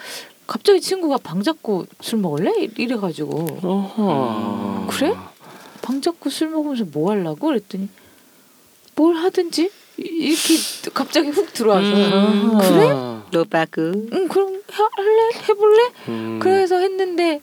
갑자기 0.47 0.81
친구가 0.81 1.19
방 1.19 1.43
잡고 1.43 1.87
술 2.01 2.19
먹을래? 2.19 2.53
이래가지고 2.77 3.47
어허. 3.63 4.87
그래? 4.91 5.15
방 5.83 6.01
잡고 6.01 6.31
술 6.31 6.49
먹으면서 6.51 6.85
뭐 6.93 7.11
하려고? 7.11 7.47
그랬더니 7.49 7.89
뭘 8.95 9.17
하든지 9.17 9.71
이- 9.99 10.03
이렇게 10.03 10.91
갑자기 10.93 11.29
훅 11.31 11.53
들어와서 11.53 11.87
음. 11.87 12.59
그래? 12.59 13.39
로바그. 13.39 14.09
응 14.13 14.29
그럼 14.29 14.55
해- 14.55 14.61
할래? 14.97 15.31
해볼래? 15.49 15.91
음. 16.09 16.39
그래서 16.43 16.77
했는데 16.79 17.41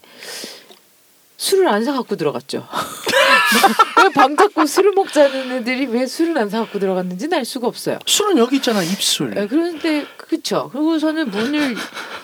술을 1.37 1.67
안 1.67 1.83
사갖고 1.83 2.15
들어갔죠. 2.17 2.67
왜방 4.03 4.35
잡고 4.37 4.65
술을 4.65 4.91
먹자는 4.93 5.51
애들이 5.53 5.87
왜 5.87 6.05
술을 6.05 6.37
안 6.37 6.49
사갖고 6.49 6.77
들어갔는지는 6.79 7.37
알 7.37 7.45
수가 7.45 7.67
없어요. 7.67 7.97
술은 8.05 8.37
여기 8.37 8.57
있잖아 8.57 8.83
입술 8.83 9.31
네, 9.31 9.47
그런데 9.47 10.05
그쵸. 10.17 10.69
그리고서는 10.71 11.31
문을 11.31 11.75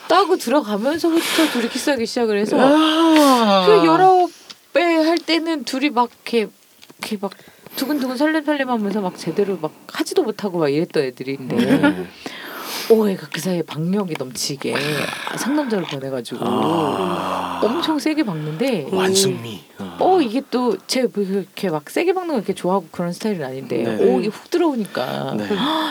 따고 0.08 0.38
들어가면서부터 0.38 1.52
둘이 1.52 1.70
키스하기 1.70 2.06
시작을 2.06 2.38
해서 2.38 2.58
아. 2.60 3.66
그 3.68 3.86
열아홉 3.86 4.32
배할 4.74 5.18
때는 5.18 5.64
둘이 5.64 5.90
막 5.90 6.10
이렇게 6.14 6.48
이렇게 7.00 7.18
막 7.20 7.32
두근두근 7.76 8.18
설렘설렘하면서 8.18 9.02
막 9.02 9.18
제대로 9.18 9.58
막 9.62 9.72
하지도 9.88 10.24
못하고 10.24 10.60
막 10.60 10.70
이랬던 10.70 11.04
애들인데 11.04 11.56
음. 11.56 12.10
오 12.90 13.08
애가 13.10 13.28
그 13.32 13.42
사이에 13.42 13.62
박력이 13.64 14.16
넘치게 14.18 14.74
상남자를 15.38 15.86
보내가지고 15.86 16.40
아. 16.42 17.60
엄청 17.64 18.00
세게 18.00 18.24
박는데 18.24 18.88
완승미 18.92 19.64
어 20.00 20.22
이게 20.22 20.42
또 20.50 20.78
제 20.88 21.08
이렇게 21.18 21.70
막 21.70 21.90
세게 21.90 22.14
박는 22.14 22.30
거 22.30 22.38
이렇게 22.38 22.54
좋아하고 22.54 22.88
그런 22.92 23.12
스타일은 23.12 23.46
아닌데 23.46 23.84
네. 23.84 24.04
오 24.04 24.20
이게 24.20 24.30
훅 24.30 24.50
들어오니까 24.50 25.36
네. 25.38 25.48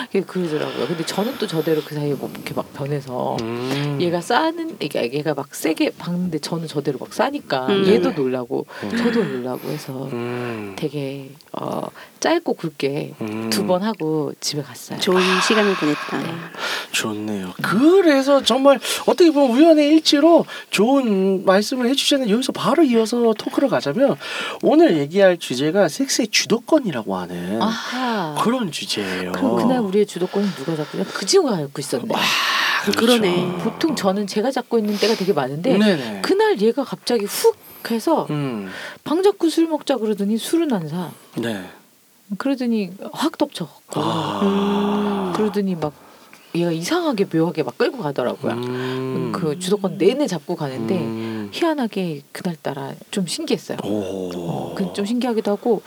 이게 0.09 0.21
그러더라고요. 0.23 0.87
근데 0.87 1.05
저는 1.05 1.35
또 1.39 1.47
저대로 1.47 1.83
그 1.85 1.95
사이에 1.95 2.15
뭐 2.15 2.31
이렇게 2.33 2.55
막 2.55 2.73
변해서 2.73 3.37
음. 3.43 3.99
얘가 4.01 4.21
싸는 4.21 4.79
얘가 4.81 5.03
얘가 5.03 5.35
막 5.35 5.55
세게 5.55 5.91
박는데 5.99 6.39
저는 6.39 6.67
저대로 6.67 6.99
막 6.99 7.13
싸니까 7.13 7.67
음. 7.67 7.87
얘도 7.87 8.11
네네. 8.11 8.15
놀라고 8.15 8.67
음. 8.85 8.97
저도 8.97 9.23
놀라고 9.23 9.69
해서 9.69 10.09
음. 10.13 10.75
되게 10.79 11.31
어 11.53 11.83
짧고 12.21 12.55
굵게 12.55 13.15
음. 13.21 13.51
두번 13.51 13.83
하고 13.83 14.33
집에 14.41 14.63
갔어요. 14.63 14.99
좋은 14.99 15.21
시간을 15.47 15.75
보냈다. 15.75 16.23
좋네요. 16.92 17.53
그래서 17.62 18.42
정말 18.42 18.79
어떻게 19.07 19.31
보면 19.31 19.57
우연의 19.57 19.88
일치로 19.88 20.46
좋은 20.70 21.44
말씀을 21.44 21.88
해주셨는데 21.88 22.33
여기서 22.33 22.53
바로 22.53 22.83
이어서 22.85 23.35
토크를 23.35 23.68
가자면 23.68 24.16
오늘 24.62 24.96
얘기할 24.99 25.38
주제가 25.38 25.88
섹스의 25.88 26.29
주도권이라고 26.29 27.16
하는 27.16 27.61
아하. 27.61 28.35
그런 28.42 28.70
주제예요. 28.70 29.33
그럼 29.33 29.57
그날 29.57 29.81
우리의 29.81 30.07
주도권은 30.07 30.49
누가 30.57 30.77
잡고요? 30.77 31.05
그 31.12 31.27
친구가 31.27 31.57
잡고 31.57 31.81
있었네. 31.81 32.09
그렇죠. 32.85 33.01
그러네. 33.01 33.59
보통 33.64 33.96
저는 33.96 34.27
제가 34.27 34.51
잡고 34.51 34.79
있는 34.79 34.96
때가 34.96 35.14
되게 35.14 35.33
많은데 35.33 35.77
네네. 35.77 36.20
그날 36.22 36.61
얘가 36.61 36.85
갑자기 36.85 37.25
훅 37.25 37.57
해서 37.90 38.27
음. 38.31 38.68
방 39.05 39.22
잡고 39.22 39.49
술 39.49 39.68
먹자 39.68 39.96
그러더니 39.96 40.38
술은 40.38 40.72
안 40.72 40.88
사. 40.88 41.11
네. 41.37 41.68
그러더니 42.38 42.90
확 43.12 43.38
덮쳐갖고 43.38 44.01
아. 44.03 45.33
그러더니 45.37 45.75
막 45.77 45.92
얘가 46.57 46.71
이상하게 46.73 47.27
묘하게 47.33 47.62
막 47.62 47.77
끌고 47.79 47.99
가더라고요. 47.99 48.53
음. 48.53 49.33
그 49.33 49.59
주도권 49.59 49.99
내내 49.99 50.27
잡고 50.27 50.57
가는데 50.57 50.95
음. 50.97 51.51
희한하게 51.53 52.23
그날따라 52.33 52.92
좀 53.11 53.27
신기했어요. 53.27 53.79
오. 53.85 54.75
그좀 54.75 55.05
신기하기도 55.07 55.51
하고 55.51 55.83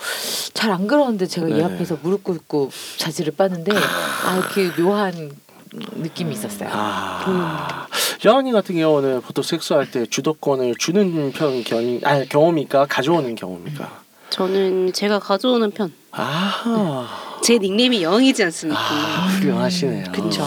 잘 0.54 0.70
안 0.70 0.86
그러는데 0.88 1.26
제가 1.26 1.50
얘 1.50 1.54
네네. 1.54 1.64
앞에서 1.76 1.98
무릎 2.04 2.24
꿇고 2.24 2.70
자지를 2.98 3.34
빠는데 3.36 3.72
아 3.76 4.38
이렇게 4.38 4.70
묘한 4.82 5.32
느낌이 5.72 6.34
있었어요. 6.34 6.70
아. 6.72 7.88
여언니 8.26 8.52
같은 8.52 8.76
경우는 8.76 9.22
보통 9.22 9.44
섹스할 9.44 9.90
때 9.90 10.06
주도권을 10.06 10.76
주는 10.78 11.32
편 11.32 11.64
경이 11.64 12.02
아니 12.04 12.28
경험이니까 12.30 12.86
가져오는 12.88 13.34
경험이니까. 13.36 13.99
저는 14.30 14.94
제가 14.94 15.20
가져오는 15.20 15.72
편. 15.72 15.92
아. 16.12 17.40
제 17.44 17.58
닉네임이 17.58 18.02
영이지 18.04 18.44
않습니까? 18.46 18.80
아, 18.80 19.28
훌륭하시네요. 19.28 20.12
그쵸. 20.12 20.46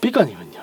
삐까님은요? 0.00 0.56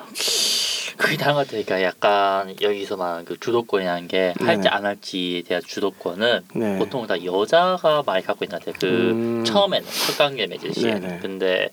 그게 0.98 1.18
다른 1.18 1.36
것 1.36 1.46
같아요. 1.48 1.63
그러니까 1.66 1.82
약간 1.82 2.56
여기서 2.62 2.96
말하는 2.96 3.26
그 3.26 3.38
주도권이라는 3.39 4.08
게 4.08 4.34
네네. 4.38 4.52
할지 4.52 4.68
안 4.70 4.86
할지에 4.86 5.42
대한 5.42 5.62
주도권은 5.66 6.42
네. 6.56 6.78
보통 6.78 7.06
다 7.08 7.24
여자가 7.24 8.04
많이 8.06 8.24
갖고 8.24 8.46
있는 8.46 8.60
것 8.60 8.66
같아요. 8.66 8.80
그 8.80 9.12
음. 9.12 9.44
처음에는 9.46 9.88
첫 10.08 10.18
관계 10.18 10.48
맺을 10.48 10.74
시에. 10.74 10.94
네네. 10.94 11.20
근데 11.22 11.70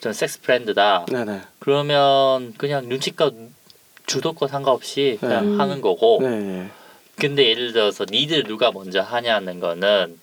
저는 0.00 0.12
섹스 0.14 0.40
프렌드다. 0.42 1.06
네네. 1.10 1.40
그러면 1.58 2.52
그냥 2.56 2.88
눈치껏 2.88 3.34
주도권 4.06 4.48
상관없이 4.48 5.16
그냥 5.20 5.52
네. 5.52 5.56
하는 5.56 5.80
거고. 5.80 6.18
네. 6.22 6.68
근데 7.16 7.48
예를 7.48 7.72
들어서 7.72 8.04
니들 8.10 8.44
누가 8.44 8.70
먼저 8.72 9.00
하냐는 9.00 9.60
거는 9.60 10.18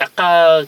약간 0.00 0.66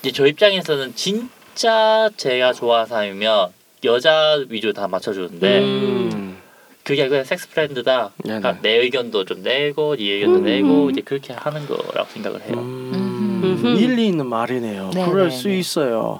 이제 0.00 0.12
저 0.12 0.26
입장에서는 0.26 0.94
진짜 0.94 2.10
제가 2.16 2.52
좋아하는 2.52 2.86
사람이면 2.86 3.52
여자 3.84 4.44
위주로 4.48 4.72
다 4.72 4.86
맞춰주는데 4.88 5.60
음. 5.60 6.38
그게 6.84 7.08
그냥 7.08 7.24
섹스 7.24 7.48
프렌드다. 7.48 8.12
그러니까 8.22 8.58
내 8.60 8.76
의견도 8.78 9.24
좀 9.24 9.42
내고 9.42 9.96
네 9.96 10.04
의견도 10.14 10.38
음. 10.40 10.44
내고 10.44 10.90
이제 10.90 11.00
그렇게 11.00 11.32
하는 11.32 11.66
거라고 11.66 12.10
생각을 12.10 12.40
해요. 12.42 12.54
음, 12.54 12.92
음흠. 13.42 13.66
일리 13.78 14.06
있는 14.08 14.26
말이네요. 14.26 14.90
네네네. 14.90 15.10
그럴 15.10 15.30
수 15.30 15.50
있어요. 15.50 16.18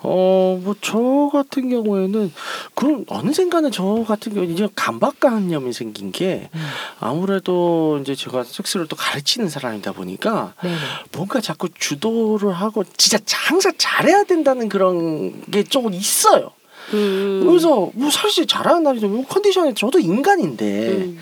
어, 0.00 0.60
뭐 0.62 0.74
저 0.80 1.30
같은 1.32 1.70
경우에는 1.70 2.32
그럼 2.74 3.04
어느샌가는 3.08 3.70
저 3.70 4.04
같은 4.06 4.34
경우 4.34 4.46
이제 4.46 4.68
감박관념이 4.74 5.72
생긴 5.72 6.12
게 6.12 6.50
음. 6.54 6.66
아무래도 7.00 7.98
이제 8.02 8.14
제가 8.14 8.44
섹스를 8.44 8.86
또 8.86 8.96
가르치는 8.96 9.48
사람이다 9.48 9.92
보니까 9.92 10.54
네네. 10.62 10.76
뭔가 11.12 11.40
자꾸 11.40 11.68
주도를 11.72 12.52
하고 12.52 12.84
진짜 12.96 13.18
항상 13.48 13.72
잘해야 13.78 14.24
된다는 14.24 14.68
그런 14.68 15.42
게 15.50 15.62
조금 15.64 15.94
있어요. 15.94 16.50
음. 16.92 17.42
그래서 17.46 17.90
뭐 17.94 18.10
사실 18.10 18.46
잘하는 18.46 18.82
날이죠. 18.82 19.08
뭐 19.08 19.24
컨디션에 19.24 19.72
저도 19.72 19.98
인간인데 19.98 20.88
음. 20.88 21.18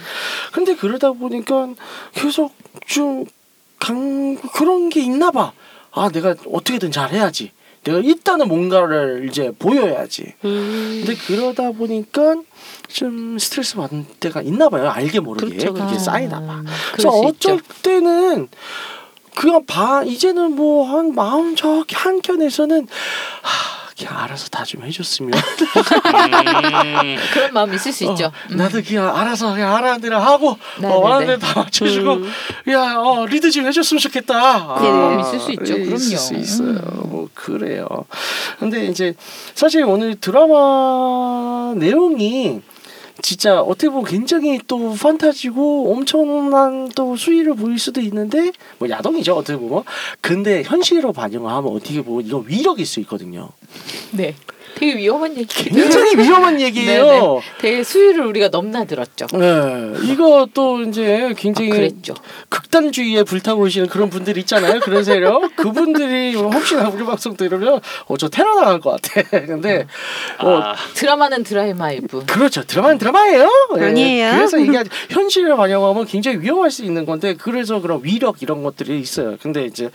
근데 0.52 0.74
그러다 0.74 1.12
보니까 1.12 1.68
계속 2.14 2.52
좀 2.86 3.24
강, 3.82 4.36
그런 4.54 4.88
게 4.88 5.00
있나 5.00 5.30
봐. 5.32 5.52
아, 5.90 6.08
내가 6.08 6.34
어떻게든 6.52 6.92
잘해야지. 6.92 7.50
내가 7.84 7.98
일단은 7.98 8.46
뭔가를 8.46 9.26
이제 9.28 9.50
보여야지. 9.58 10.34
음. 10.44 11.02
근데 11.04 11.16
그러다 11.26 11.72
보니까 11.72 12.36
좀 12.86 13.38
스트레스 13.40 13.74
받는 13.74 14.06
때가 14.20 14.40
있나 14.42 14.68
봐요. 14.68 14.88
알게 14.88 15.18
모르게 15.18 15.48
그렇죠, 15.56 15.72
그게 15.72 15.84
그렇죠. 15.86 15.98
쌓이나 15.98 16.40
봐. 16.40 16.54
음, 16.60 16.66
그래서 16.92 17.08
어쩔 17.10 17.56
있죠. 17.56 17.66
때는 17.82 18.48
그냥 19.34 19.66
봐 19.66 20.04
이제는 20.04 20.52
뭐 20.54 20.86
한 20.86 21.14
마음 21.14 21.56
저기 21.56 21.94
한켠에서는 21.96 22.86
하, 23.42 23.71
그냥 24.06 24.22
알아서 24.24 24.48
다 24.48 24.62
좀 24.64 24.84
해줬으면 24.84 25.32
음, 25.34 27.16
그런 27.32 27.52
마음 27.52 27.74
있을 27.74 27.92
수 27.92 28.04
있죠. 28.04 28.26
어, 28.26 28.32
음. 28.50 28.56
나도 28.56 28.80
그냥 28.82 29.14
알아서 29.14 29.52
그냥 29.52 29.74
알아는 29.76 30.00
대로 30.00 30.18
하고 30.18 30.56
네네네. 30.78 30.94
어, 30.94 30.98
원하는 31.00 31.26
대로 31.26 31.38
다 31.38 31.60
맞춰주고 31.60 32.12
음. 32.14 32.32
야, 32.70 32.94
어, 32.96 33.26
리드 33.26 33.50
좀 33.50 33.66
해줬으면 33.66 34.00
좋겠다. 34.00 34.78
네네. 34.80 34.98
아, 35.16 35.20
있을 35.20 35.40
수 35.40 35.52
있죠. 35.52 35.64
있을 35.64 35.84
그럼요. 35.84 35.98
수 35.98 36.34
있어요. 36.34 36.68
음. 36.68 36.80
뭐 37.10 37.28
그래요. 37.34 37.86
근데 38.58 38.86
이제 38.86 39.14
사실 39.54 39.84
오늘 39.84 40.14
드라마 40.14 41.74
내용이 41.76 42.60
진짜 43.22 43.60
어떻게 43.62 43.88
보면 43.88 44.04
굉장히 44.04 44.60
또 44.66 44.94
판타지고 44.94 45.92
엄청난 45.92 46.90
또 46.90 47.16
수위를 47.16 47.54
보일 47.54 47.78
수도 47.78 48.00
있는데 48.00 48.52
뭐 48.78 48.88
야동이죠 48.88 49.34
어떻게 49.34 49.56
보면 49.56 49.84
근데 50.20 50.62
현실로 50.64 51.12
반영을 51.12 51.50
하면 51.50 51.72
어떻게 51.72 52.02
보면 52.02 52.26
이건 52.26 52.44
위력일 52.46 52.84
수 52.84 53.00
있거든요. 53.00 53.50
네. 54.10 54.34
되게 54.74 54.96
위험한 54.96 55.36
얘기. 55.36 55.70
굉장히 55.70 56.16
위험한 56.18 56.60
얘기예요. 56.60 57.06
네네. 57.06 57.40
되게 57.60 57.82
수위를 57.82 58.26
우리가 58.26 58.48
넘나들었죠. 58.48 59.26
네, 59.32 59.92
이거 60.04 60.46
또 60.54 60.82
이제 60.82 61.28
아, 61.30 61.34
굉장히 61.36 61.70
그랬죠. 61.70 62.14
극단주의에 62.48 63.22
불타고 63.24 63.64
계시는 63.64 63.88
그런 63.88 64.10
분들 64.10 64.38
있잖아요. 64.38 64.80
그런 64.80 65.04
세력. 65.04 65.54
그분들이 65.56 66.34
혹시나 66.34 66.88
우리 66.88 67.04
방송 67.04 67.36
들으면 67.36 67.80
어저 68.06 68.28
테러 68.28 68.54
당할 68.54 68.80
것 68.80 69.00
같아. 69.00 69.22
근데 69.46 69.86
어, 70.40 70.50
아, 70.62 70.74
드라마는 70.94 71.44
드라마이브. 71.44 72.24
그렇죠. 72.26 72.62
드라마는 72.64 72.98
드라마예요. 72.98 73.48
예. 73.78 73.84
아니에요. 73.84 74.32
그래서 74.32 74.58
이게 74.58 74.82
현실을 75.10 75.56
반영하면 75.56 76.06
굉장히 76.06 76.38
위험할 76.38 76.70
수 76.70 76.84
있는 76.84 77.04
건데 77.06 77.34
그래서 77.34 77.80
그런 77.80 78.00
위력 78.02 78.42
이런 78.42 78.62
것들이 78.62 78.98
있어요. 79.00 79.36
근데 79.40 79.64
이제 79.64 79.90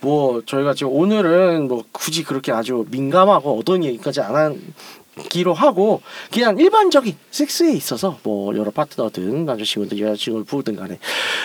뭐 0.00 0.42
저희가 0.44 0.74
지금 0.74 0.92
오늘은 0.92 1.68
뭐 1.68 1.84
굳이 1.92 2.24
그렇게 2.24 2.52
아주 2.52 2.84
민감하고 2.90 3.58
어두운 3.58 3.84
얘기까지 3.84 4.20
안 4.20 4.31
하기로 4.34 5.54
하고 5.54 6.02
그냥 6.32 6.58
일반적인 6.58 7.16
섹스에 7.30 7.72
있어서 7.72 8.18
뭐 8.22 8.56
여러 8.56 8.70
파트너든 8.70 9.44
남자친구든 9.44 9.98
여자친구를 9.98 10.44
부르든 10.46 10.76
간에 10.76 10.98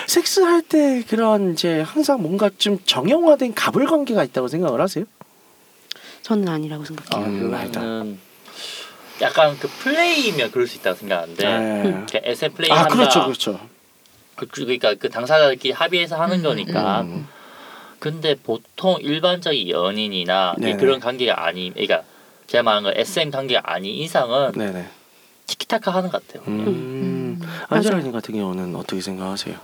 섹스할 0.06 0.62
때 0.62 1.02
그런 1.08 1.52
이제 1.52 1.80
항상 1.80 2.22
뭔가 2.22 2.50
좀 2.58 2.78
정형화된 2.84 3.54
가불 3.54 3.86
관계가 3.86 4.24
있다고 4.24 4.48
생각을 4.48 4.80
하세요? 4.80 5.04
저는 6.22 6.48
아니라고 6.48 6.84
생각해요. 6.84 7.24
아, 7.24 7.28
음. 7.28 7.40
그거는 7.72 8.18
약간 9.20 9.56
그 9.58 9.68
플레이면 9.68 10.50
그럴 10.50 10.66
수 10.66 10.78
있다고 10.78 10.96
생각하는데 10.98 11.44
네. 11.44 11.82
그러니까 11.82 12.20
SM 12.22 12.52
플레이 12.52 12.70
아 12.70 12.82
한다. 12.82 12.94
그렇죠 12.94 13.24
그렇죠. 13.24 13.60
그- 14.36 14.46
그러니까 14.46 14.94
그 14.94 15.08
당사자들끼리 15.08 15.72
합의해서 15.72 16.20
하는 16.20 16.38
음, 16.38 16.42
거니까. 16.44 17.00
음. 17.02 17.26
근데 17.98 18.36
보통 18.36 18.96
일반적인 19.00 19.68
연인이나 19.70 20.54
네네. 20.56 20.76
그런 20.76 21.00
관계가 21.00 21.44
아니, 21.44 21.70
그러니까 21.72 22.04
제가 22.48 22.62
말한 22.62 22.82
건 22.82 22.92
SM 22.96 23.30
관계가 23.30 23.60
아닌 23.64 23.94
이상은 23.94 24.52
네네. 24.52 24.88
티키타카 25.46 25.92
하는 25.92 26.10
것 26.10 26.26
같아요. 26.26 26.42
음. 26.48 27.38
맞아요. 27.40 27.66
안젤라님 27.68 28.10
같은 28.12 28.34
경우는 28.34 28.74
어떻게 28.74 29.00
생각하세요? 29.00 29.56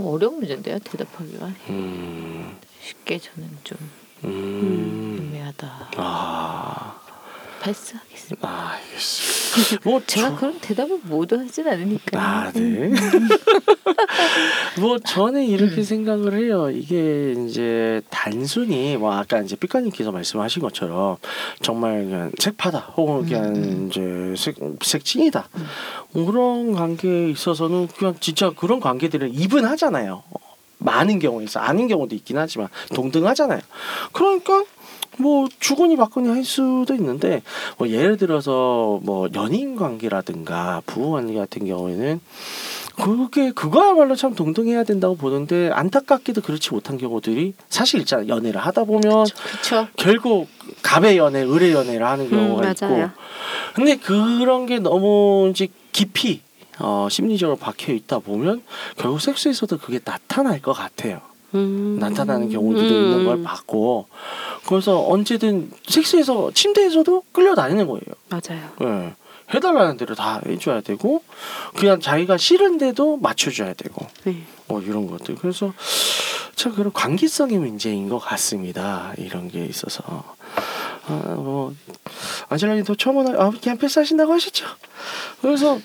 어려운 0.00 0.36
문제인데요. 0.38 0.78
대답하기가 0.78 1.46
음. 1.70 2.56
쉽게 2.80 3.18
저는 3.18 3.58
좀 3.64 3.78
음. 4.24 5.28
애매하다. 5.28 5.90
아. 5.96 7.00
패스하겠습니다. 7.60 8.48
아, 8.48 8.72
알겠습니다. 8.76 9.88
뭐 9.90 10.00
제가 10.06 10.30
저- 10.30 10.36
그런 10.36 10.58
대답을 10.60 11.00
모두 11.04 11.36
하진 11.38 11.66
않으니까. 11.66 12.20
아, 12.20 12.52
네. 12.52 12.90
뭐 14.80 14.98
저는 14.98 15.44
이렇게 15.44 15.82
생각을 15.82 16.34
해요. 16.38 16.70
이게 16.70 17.32
이제 17.46 18.00
단순히 18.10 18.96
뭐 18.96 19.12
아까 19.14 19.40
이제 19.40 19.56
삐까님께서 19.56 20.12
말씀하신 20.12 20.62
것처럼 20.62 21.16
정말 21.62 22.04
그냥 22.04 22.30
색파다 22.38 22.78
혹은 22.96 23.26
그냥 23.26 23.88
이제 23.88 24.34
색, 24.36 24.56
색친이다 24.82 25.48
뭐 26.12 26.26
그런 26.26 26.72
관계에 26.72 27.30
있어서는 27.30 27.88
그냥 27.88 28.14
진짜 28.20 28.50
그런 28.50 28.80
관계들을 28.80 29.30
이분하잖아요. 29.32 30.22
많은 30.80 31.18
경우에서 31.18 31.58
아닌 31.58 31.88
경우도 31.88 32.14
있긴 32.14 32.38
하지만 32.38 32.68
동등하잖아요. 32.94 33.60
그러니까 34.12 34.62
뭐 35.18 35.48
주거니 35.60 35.96
받거니 35.96 36.28
할 36.28 36.44
수도 36.44 36.94
있는데 36.94 37.42
뭐 37.76 37.88
예를 37.88 38.16
들어서 38.16 39.00
뭐 39.02 39.28
연인 39.34 39.76
관계라든가 39.76 40.82
부부 40.86 41.12
관계 41.12 41.34
같은 41.34 41.66
경우에는 41.66 42.20
그게 42.96 43.52
그거야말로 43.52 44.16
참 44.16 44.34
동등해야 44.34 44.82
된다고 44.82 45.16
보는데 45.16 45.70
안타깝게도 45.72 46.42
그렇지 46.42 46.70
못한 46.72 46.98
경우들이 46.98 47.54
사실 47.68 48.00
있잖아요. 48.00 48.28
연애를 48.28 48.60
하다 48.60 48.84
보면 48.84 49.02
그렇죠. 49.02 49.88
결국 49.96 50.48
갑의 50.82 51.16
연애, 51.16 51.42
을의 51.42 51.72
연애를 51.72 52.04
하는 52.06 52.26
음, 52.26 52.30
경우가 52.30 52.70
있고 52.70 52.86
맞아요. 52.86 53.10
근데 53.74 53.96
그런 53.96 54.66
게 54.66 54.80
너무 54.80 55.48
이제 55.50 55.68
깊이 55.92 56.42
어, 56.80 57.08
심리적으로 57.10 57.56
박혀 57.56 57.92
있다 57.92 58.18
보면 58.18 58.62
결국 58.96 59.20
섹스에서도 59.20 59.78
그게 59.78 60.00
나타날 60.04 60.60
것 60.60 60.72
같아요. 60.72 61.20
음. 61.54 61.98
나타나는 62.00 62.50
경우들이 62.50 62.88
음. 62.88 63.04
있는 63.04 63.24
걸 63.24 63.42
봤고 63.42 64.06
그래서 64.68 65.06
언제든 65.08 65.70
섹스에서 65.86 66.50
침대에서도 66.52 67.22
끌려다니는 67.32 67.86
거예요. 67.86 68.02
맞아요. 68.28 68.70
예. 68.82 69.14
해달라는 69.54 69.96
대로 69.96 70.14
다 70.14 70.42
해줘야 70.46 70.82
되고 70.82 71.22
그냥 71.74 72.00
자기가 72.00 72.36
싫은데도 72.36 73.16
맞춰줘야 73.16 73.72
되고 73.72 74.06
네. 74.24 74.42
뭐 74.66 74.82
이런 74.82 75.06
것들 75.06 75.36
그래서 75.36 75.72
참 76.54 76.74
그런 76.74 76.92
관계성의 76.92 77.56
문제인 77.56 78.10
것 78.10 78.18
같습니다 78.18 79.14
이런 79.16 79.48
게 79.48 79.64
있어서 79.64 80.02
아뭐 81.06 81.74
안젤라님도 82.50 82.96
처음 82.96 83.16
오나 83.16 83.42
아 83.42 83.50
그냥 83.58 83.78
패스하신다고 83.78 84.34
하셨죠 84.34 84.66
그래서 85.40 85.78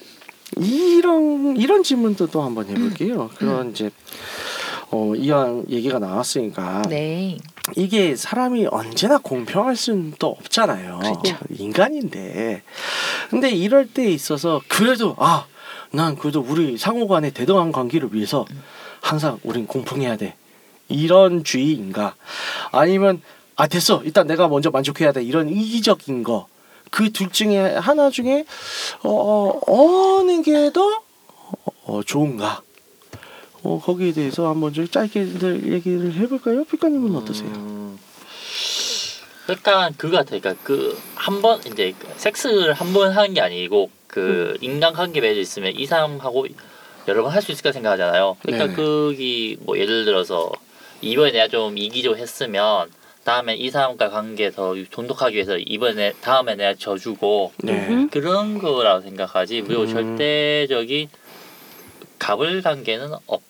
이런 0.58 1.56
이런 1.56 1.84
질문도 1.84 2.28
또 2.28 2.42
한번 2.42 2.68
해볼게요 2.68 3.30
그런 3.38 3.72
이제 3.72 3.92
어 4.94 5.16
이왕 5.16 5.66
얘기가 5.70 5.98
나왔으니까 5.98 6.84
네. 6.84 7.38
이게 7.76 8.16
사람이 8.16 8.68
언제나 8.70 9.18
공평할 9.18 9.76
수는 9.76 10.14
또 10.20 10.28
없잖아요. 10.28 11.00
그렇죠. 11.00 11.38
인간인데. 11.50 12.62
근데 13.32 13.50
이럴 13.50 13.88
때 13.88 14.06
있어서 14.12 14.62
그래도 14.68 15.16
아, 15.18 15.48
난 15.92 16.16
그래도 16.16 16.42
우리 16.48 16.78
상호 16.78 17.08
간의 17.08 17.32
대등한 17.32 17.72
관계를 17.72 18.10
위해서 18.14 18.46
항상 19.02 19.40
우린 19.44 19.66
공평해야 19.66 20.18
돼. 20.18 20.36
이런 20.90 21.44
주의인가? 21.44 22.16
아니면 22.72 23.22
아 23.56 23.66
됐어. 23.68 24.04
일단 24.04 24.28
내가 24.28 24.48
먼저 24.48 24.70
만족해야 24.70 25.12
돼. 25.12 25.24
이런 25.24 25.50
이기적인 25.50 26.24
거. 26.24 26.48
그 26.92 27.12
둘 27.12 27.32
중에 27.32 27.76
하나 27.78 28.12
중에 28.12 28.46
어, 29.02 29.10
어 29.10 30.20
어느 30.20 30.42
게 30.44 30.70
더 30.72 31.02
어, 31.86 32.02
좋은가? 32.04 32.62
어 33.64 33.80
거기에 33.84 34.12
대해서 34.12 34.48
한번 34.50 34.74
좀 34.74 34.88
짧게들 34.88 35.72
얘기를 35.72 36.14
해볼까요? 36.16 36.66
피카님은 36.66 37.16
어떠세요? 37.16 37.48
음, 37.50 37.98
일단 39.48 39.94
그거 39.98 40.18
같아요. 40.18 40.40
그러니까 40.42 40.64
그 40.64 40.98
한 41.16 41.42
번 41.42 41.60
이제 41.66 41.94
그 41.98 42.08
섹스를 42.18 42.74
한 42.74 42.94
번 42.94 43.12
하는 43.12 43.34
게 43.34 43.42
아니고 43.42 43.90
그 44.08 44.58
인간관계 44.62 45.22
맺어 45.22 45.40
있으면 45.40 45.74
이 45.76 45.86
사람하고 45.86 46.48
여러 47.08 47.24
번 47.24 47.32
할 47.32 47.42
수 47.42 47.52
있을까 47.52 47.72
생각하잖아요. 47.72 48.38
그러니까 48.42 48.66
네네. 48.66 48.76
그기 48.76 49.58
뭐 49.62 49.78
예를 49.78 50.06
들어서 50.06 50.52
이번에 51.02 51.32
내가 51.32 51.48
좀 51.48 51.78
이기적으로 51.78 52.20
했으면 52.20 52.90
다음에 53.24 53.56
이 53.56 53.70
사람과 53.70 54.10
관계 54.10 54.52
더 54.52 54.76
돈독하기 54.92 55.36
위해서 55.36 55.58
이번에 55.58 56.12
다음에 56.22 56.56
내가 56.56 56.76
져주고 56.78 57.54
네. 57.64 58.08
그런 58.12 58.58
거라고 58.60 59.02
생각하지 59.02 59.62
그리고 59.62 59.84
음. 59.84 59.88
절대적인 59.88 61.08
갑을 62.20 62.62
관계는 62.62 63.14
없 63.28 63.42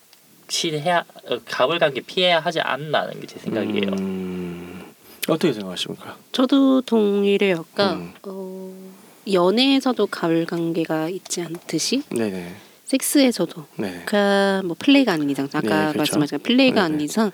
이 0.48 0.70
해야 0.76 1.04
어, 1.28 1.38
갑을 1.46 1.78
관계 1.78 2.00
피해야 2.00 2.40
하지 2.40 2.60
않나는 2.60 3.20
게 3.20 3.26
제 3.26 3.38
생각이에요. 3.38 3.90
음, 3.98 4.84
어떻게 5.28 5.52
생각하십니까? 5.52 6.16
저도 6.32 6.82
동일해요. 6.82 7.64
그러니까 7.72 7.94
음. 7.96 8.12
어, 8.24 8.92
연애에서도 9.32 10.06
가을 10.08 10.44
관계가 10.46 11.08
있지 11.08 11.40
않듯이 11.42 12.02
네네. 12.10 12.54
섹스에서도 12.84 13.64
네. 13.76 14.02
그러니까 14.04 14.62
뭐 14.66 14.76
플레이가 14.78 15.12
아닌 15.14 15.30
이상 15.30 15.46
아까 15.52 15.60
네, 15.60 15.92
그렇죠. 15.92 16.18
말씀하신 16.18 16.38
플레이가 16.40 16.74
네네. 16.82 16.84
아닌 16.84 17.00
이상 17.00 17.30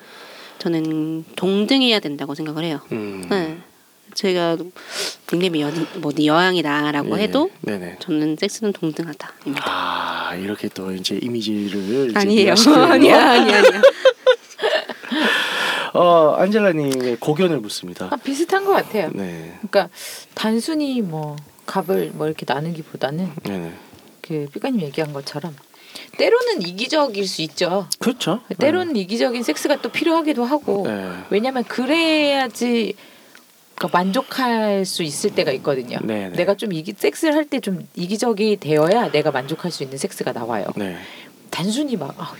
저는 0.60 1.24
동등해야 1.36 1.98
된다고 2.00 2.34
생각을 2.34 2.64
해요. 2.64 2.80
음. 2.92 3.26
네. 3.28 3.58
제가 4.20 4.58
닉네임이 5.32 5.62
여, 5.62 5.72
뭐 5.96 6.12
여왕이다라고 6.22 7.16
네. 7.16 7.22
해도 7.22 7.48
네네. 7.62 7.96
저는 8.00 8.36
섹스는 8.38 8.74
동등하다입니다. 8.74 9.64
아 9.64 10.34
이렇게 10.34 10.68
또 10.68 10.92
이제 10.92 11.18
이미지를 11.22 12.10
이제 12.10 12.18
아니에요. 12.18 12.54
아니야, 12.90 13.30
아니야, 13.30 13.58
아니야. 13.58 13.82
어 15.94 16.34
안젤라님의 16.38 17.16
고견을 17.18 17.60
묻습니다. 17.60 18.08
아, 18.12 18.16
비슷한 18.16 18.66
것 18.66 18.72
같아요. 18.72 19.10
네. 19.14 19.58
그러니까 19.62 19.88
단순히 20.34 21.00
뭐 21.00 21.36
값을 21.64 22.10
뭐 22.12 22.26
이렇게 22.26 22.44
나누기보다는 22.46 23.32
네네. 23.42 23.72
그 24.20 24.46
삐까님 24.52 24.82
얘기한 24.82 25.14
것처럼 25.14 25.56
때로는 26.18 26.60
이기적일 26.60 27.26
수 27.26 27.40
있죠. 27.40 27.88
그렇죠. 27.98 28.42
때로는 28.58 28.96
이기적인 28.96 29.42
섹스가 29.42 29.80
또 29.80 29.88
필요하기도 29.88 30.44
하고 30.44 30.84
네. 30.86 31.10
왜냐면 31.30 31.64
그래야지 31.64 32.94
그러니까 33.80 33.98
만족할 33.98 34.84
수 34.84 35.02
있을 35.02 35.30
때가 35.34 35.50
있거든요. 35.52 35.98
네네. 36.02 36.36
내가 36.36 36.54
좀 36.54 36.70
이기 36.74 36.92
섹스를 36.96 37.34
할 37.34 37.46
때 37.48 37.60
좀 37.60 37.88
이기적이 37.94 38.58
되어야 38.58 39.10
내가 39.10 39.30
만족할 39.30 39.70
수 39.72 39.82
있는 39.82 39.96
섹스가 39.96 40.32
나와요. 40.32 40.66
네. 40.76 40.96
단순히 41.50 41.96
막 41.96 42.14
아, 42.18 42.34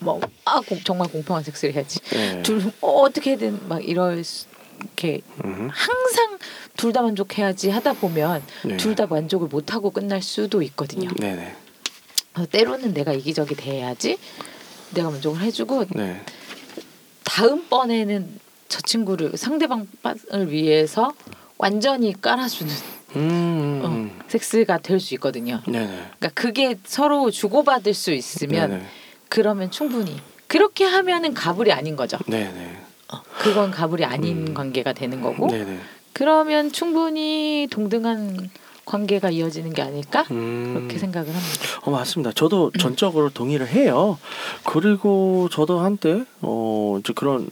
뭐, 0.00 0.20
아 0.44 0.60
공- 0.60 0.78
정말 0.84 1.08
공평한 1.08 1.42
섹스를 1.42 1.74
해야지. 1.74 1.98
네. 2.10 2.42
둘 2.42 2.70
어, 2.82 2.88
어떻게든 3.00 3.66
막 3.68 3.82
이럴 3.82 4.22
수, 4.24 4.46
이렇게 4.82 5.22
음. 5.44 5.70
항상 5.72 6.38
둘 6.76 6.92
다 6.92 7.00
만족해야지 7.00 7.70
하다 7.70 7.94
보면 7.94 8.42
네. 8.66 8.76
둘다 8.76 9.06
만족을 9.06 9.48
못 9.48 9.72
하고 9.72 9.90
끝날 9.90 10.20
수도 10.20 10.60
있거든요. 10.62 11.08
네네. 11.14 11.56
그래서 12.34 12.50
때로는 12.50 12.92
내가 12.92 13.12
이기적이 13.14 13.54
돼야지 13.54 14.18
내가 14.92 15.08
만족을 15.10 15.40
해주고 15.40 15.86
네. 15.94 16.20
다음 17.24 17.66
번에는 17.68 18.38
저 18.74 18.80
친구를 18.80 19.36
상대방을 19.36 20.50
위해서 20.50 21.12
완전히 21.58 22.12
깔아주는 22.20 22.74
음. 23.14 23.80
어, 23.84 24.24
섹스가 24.26 24.78
될 24.78 24.98
수 24.98 25.14
있거든요. 25.14 25.60
네네. 25.66 25.86
그러니까 25.86 26.28
그게 26.34 26.76
서로 26.82 27.30
주고받을 27.30 27.94
수 27.94 28.12
있으면 28.12 28.70
네네. 28.70 28.86
그러면 29.28 29.70
충분히 29.70 30.20
그렇게 30.48 30.84
하면은 30.84 31.34
가불이 31.34 31.70
아닌 31.70 31.94
거죠. 31.94 32.18
네네. 32.26 32.76
어, 33.12 33.22
그건 33.38 33.70
가불이 33.70 34.04
아닌 34.04 34.48
음. 34.48 34.54
관계가 34.54 34.92
되는 34.92 35.20
거고 35.20 35.46
네네. 35.46 35.78
그러면 36.12 36.72
충분히 36.72 37.68
동등한 37.70 38.50
관계가 38.86 39.30
이어지는 39.30 39.72
게 39.72 39.82
아닐까 39.82 40.24
음. 40.32 40.74
그렇게 40.74 40.98
생각을 40.98 41.28
합니다. 41.28 41.80
어 41.82 41.92
맞습니다. 41.92 42.32
저도 42.32 42.72
전적으로 42.80 43.30
동의를 43.30 43.68
해요. 43.68 44.18
그리고 44.64 45.48
저도 45.52 45.78
한때 45.78 46.24
어 46.40 46.96
이제 46.98 47.12
그런 47.14 47.48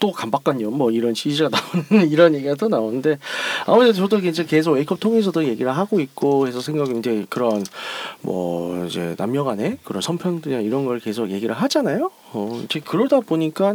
또 0.00 0.12
강박관념 0.12 0.76
뭐 0.76 0.90
이런 0.90 1.14
지지가 1.14 1.48
나오는 1.48 2.08
이런 2.10 2.34
얘기가 2.34 2.54
또 2.54 2.68
나오는데 2.68 3.18
아무래도 3.66 3.92
저도 3.92 4.18
이제 4.18 4.44
계속 4.44 4.72
웨이크업 4.72 5.00
통해서도 5.00 5.44
얘기를 5.44 5.70
하고 5.70 6.00
있고 6.00 6.46
해서 6.46 6.60
생각이 6.60 6.98
이제 6.98 7.26
그런 7.28 7.64
뭐 8.20 8.84
이제 8.86 9.14
남녀 9.16 9.44
간의 9.44 9.78
그런 9.84 10.02
선평등이나 10.02 10.60
이런 10.60 10.84
걸 10.84 10.98
계속 10.98 11.30
얘기를 11.30 11.54
하잖아요. 11.54 12.10
어 12.32 12.60
이제 12.64 12.80
그러다 12.80 13.20
보니까 13.20 13.74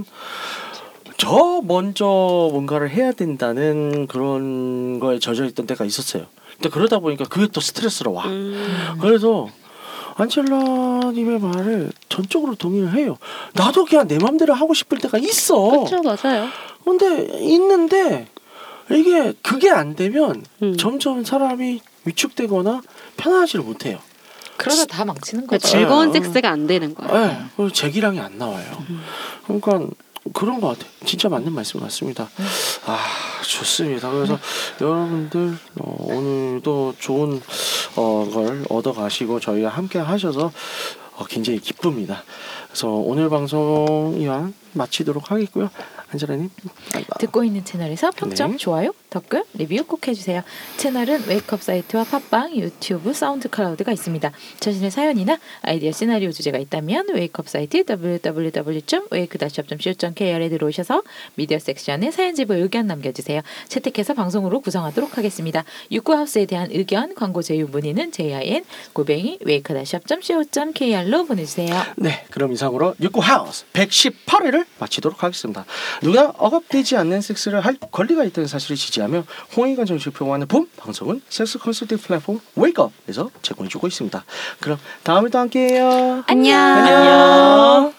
저 1.17 1.61
먼저 1.63 2.05
뭔가를 2.51 2.89
해야 2.89 3.11
된다는 3.11 4.07
그런 4.07 4.99
거에 4.99 5.19
젖어 5.19 5.45
있던 5.45 5.67
때가 5.67 5.85
있었어요. 5.85 6.25
근데 6.55 6.69
그러다 6.69 6.99
보니까 6.99 7.25
그게 7.25 7.47
또 7.47 7.61
스트레스로 7.61 8.13
와. 8.13 8.25
음. 8.25 8.97
그래서 8.99 9.47
안첼라님의 10.21 11.39
말을 11.39 11.91
전적으로 12.09 12.55
동의를 12.55 12.93
해요. 12.93 13.17
나도 13.53 13.85
그냥 13.85 14.07
내 14.07 14.17
맘대로 14.17 14.53
하고 14.53 14.73
싶을 14.73 14.97
때가 14.99 15.17
있어. 15.17 15.85
그렇죠, 15.85 16.01
맞아요. 16.01 16.47
근데 16.83 17.27
있는데 17.39 18.27
이게 18.91 19.33
그게 19.41 19.69
안 19.69 19.95
되면 19.95 20.43
음. 20.61 20.75
점점 20.77 21.23
사람이 21.23 21.81
위축되거나 22.05 22.81
편하지를 23.17 23.63
못해요. 23.63 23.99
그러다 24.57 24.85
다 24.85 25.05
망치는 25.05 25.43
그 25.47 25.51
거죠. 25.51 25.67
즐거운 25.67 26.09
어. 26.09 26.13
섹스가 26.13 26.49
안 26.49 26.67
되는 26.67 26.93
거예요. 26.93 27.27
네, 27.27 27.37
그리고 27.55 27.71
제기량이 27.71 28.19
안 28.19 28.37
나와요. 28.37 28.83
그러니까 29.45 29.87
그런 30.33 30.61
것 30.61 30.69
같아요. 30.69 30.91
진짜 31.05 31.29
맞는 31.29 31.53
말씀 31.53 31.79
같습니다. 31.79 32.29
아 32.85 32.99
좋습니다. 33.43 34.11
그래서 34.11 34.37
여러분들 34.79 35.57
어, 35.79 35.95
오늘도 35.99 36.95
좋은 36.99 37.41
어, 37.95 38.29
걸 38.31 38.65
얻어가시고 38.69 39.39
저희와 39.39 39.71
함께 39.71 39.99
하셔서 39.99 40.51
어, 41.15 41.25
굉장히 41.25 41.59
기쁩니다. 41.59 42.23
그래서 42.67 42.87
오늘 42.89 43.29
방송 43.29 44.15
이만 44.19 44.53
마치도록 44.73 45.31
하겠고요. 45.31 45.69
안젤라님 46.11 46.49
듣고 47.19 47.43
있는 47.43 47.63
채널에서 47.65 48.11
평점, 48.11 48.51
네. 48.51 48.57
좋아요, 48.57 48.91
댓글, 49.11 49.43
리뷰 49.55 49.83
꼭 49.83 50.07
해주세요. 50.07 50.41
채널은 50.77 51.27
Wake 51.27 51.50
Up 51.50 51.61
사이트와 51.61 52.05
팟빵, 52.05 52.55
유튜브, 52.55 53.13
사운드 53.13 53.49
클라우드가 53.49 53.91
있습니다. 53.91 54.31
자신의 54.61 54.89
사연이나 54.89 55.37
아이디어 55.63 55.91
시나리오 55.91 56.31
주제가 56.31 56.57
있다면 56.57 57.07
Wake 57.13 57.37
Up 57.37 57.49
사이트 57.49 57.83
www.wake-up.co.kr에 57.89 60.47
들어오셔서 60.47 61.03
미디어 61.35 61.59
섹션에 61.59 62.09
사연 62.11 62.35
제보 62.35 62.53
의견 62.53 62.87
남겨주세요. 62.87 63.41
채택해서 63.67 64.13
방송으로 64.13 64.61
구성하도록 64.61 65.17
하겠습니다. 65.17 65.65
육구하우스에 65.91 66.45
대한 66.45 66.69
의견, 66.71 67.13
광고 67.13 67.41
제휴 67.41 67.67
문의는 67.67 68.13
jin 68.13 68.63
골뱅이 68.93 69.39
wake 69.41 69.82
dash 69.82 70.23
up.co.kr로 70.23 71.25
보내주세요. 71.25 71.75
네, 71.97 72.23
그럼 72.31 72.53
이상으로 72.53 72.95
육구 73.01 73.19
하우스 73.19 73.65
118회를 73.73 74.65
마치도록 74.79 75.21
하겠습니다. 75.21 75.65
누가 76.01 76.31
억압되지 76.37 76.95
않는 76.95 77.19
섹스를 77.19 77.59
할 77.59 77.75
권리가 77.91 78.23
있다는 78.23 78.47
사실을 78.47 78.77
지지 78.77 79.00
하며 79.03 79.23
홍익관 79.55 79.85
정신을 79.85 80.13
표방하는 80.13 80.47
본 80.47 80.69
방송은 80.77 81.21
섹스 81.29 81.57
컨설팅 81.59 81.97
플랫폼 81.97 82.39
웨이크업에서 82.55 83.29
제공해주고 83.41 83.87
있습니다. 83.87 84.23
그럼 84.59 84.77
다음에 85.03 85.29
또 85.29 85.39
함께해요. 85.39 86.23
안녕. 86.27 86.57
안녕. 86.57 87.93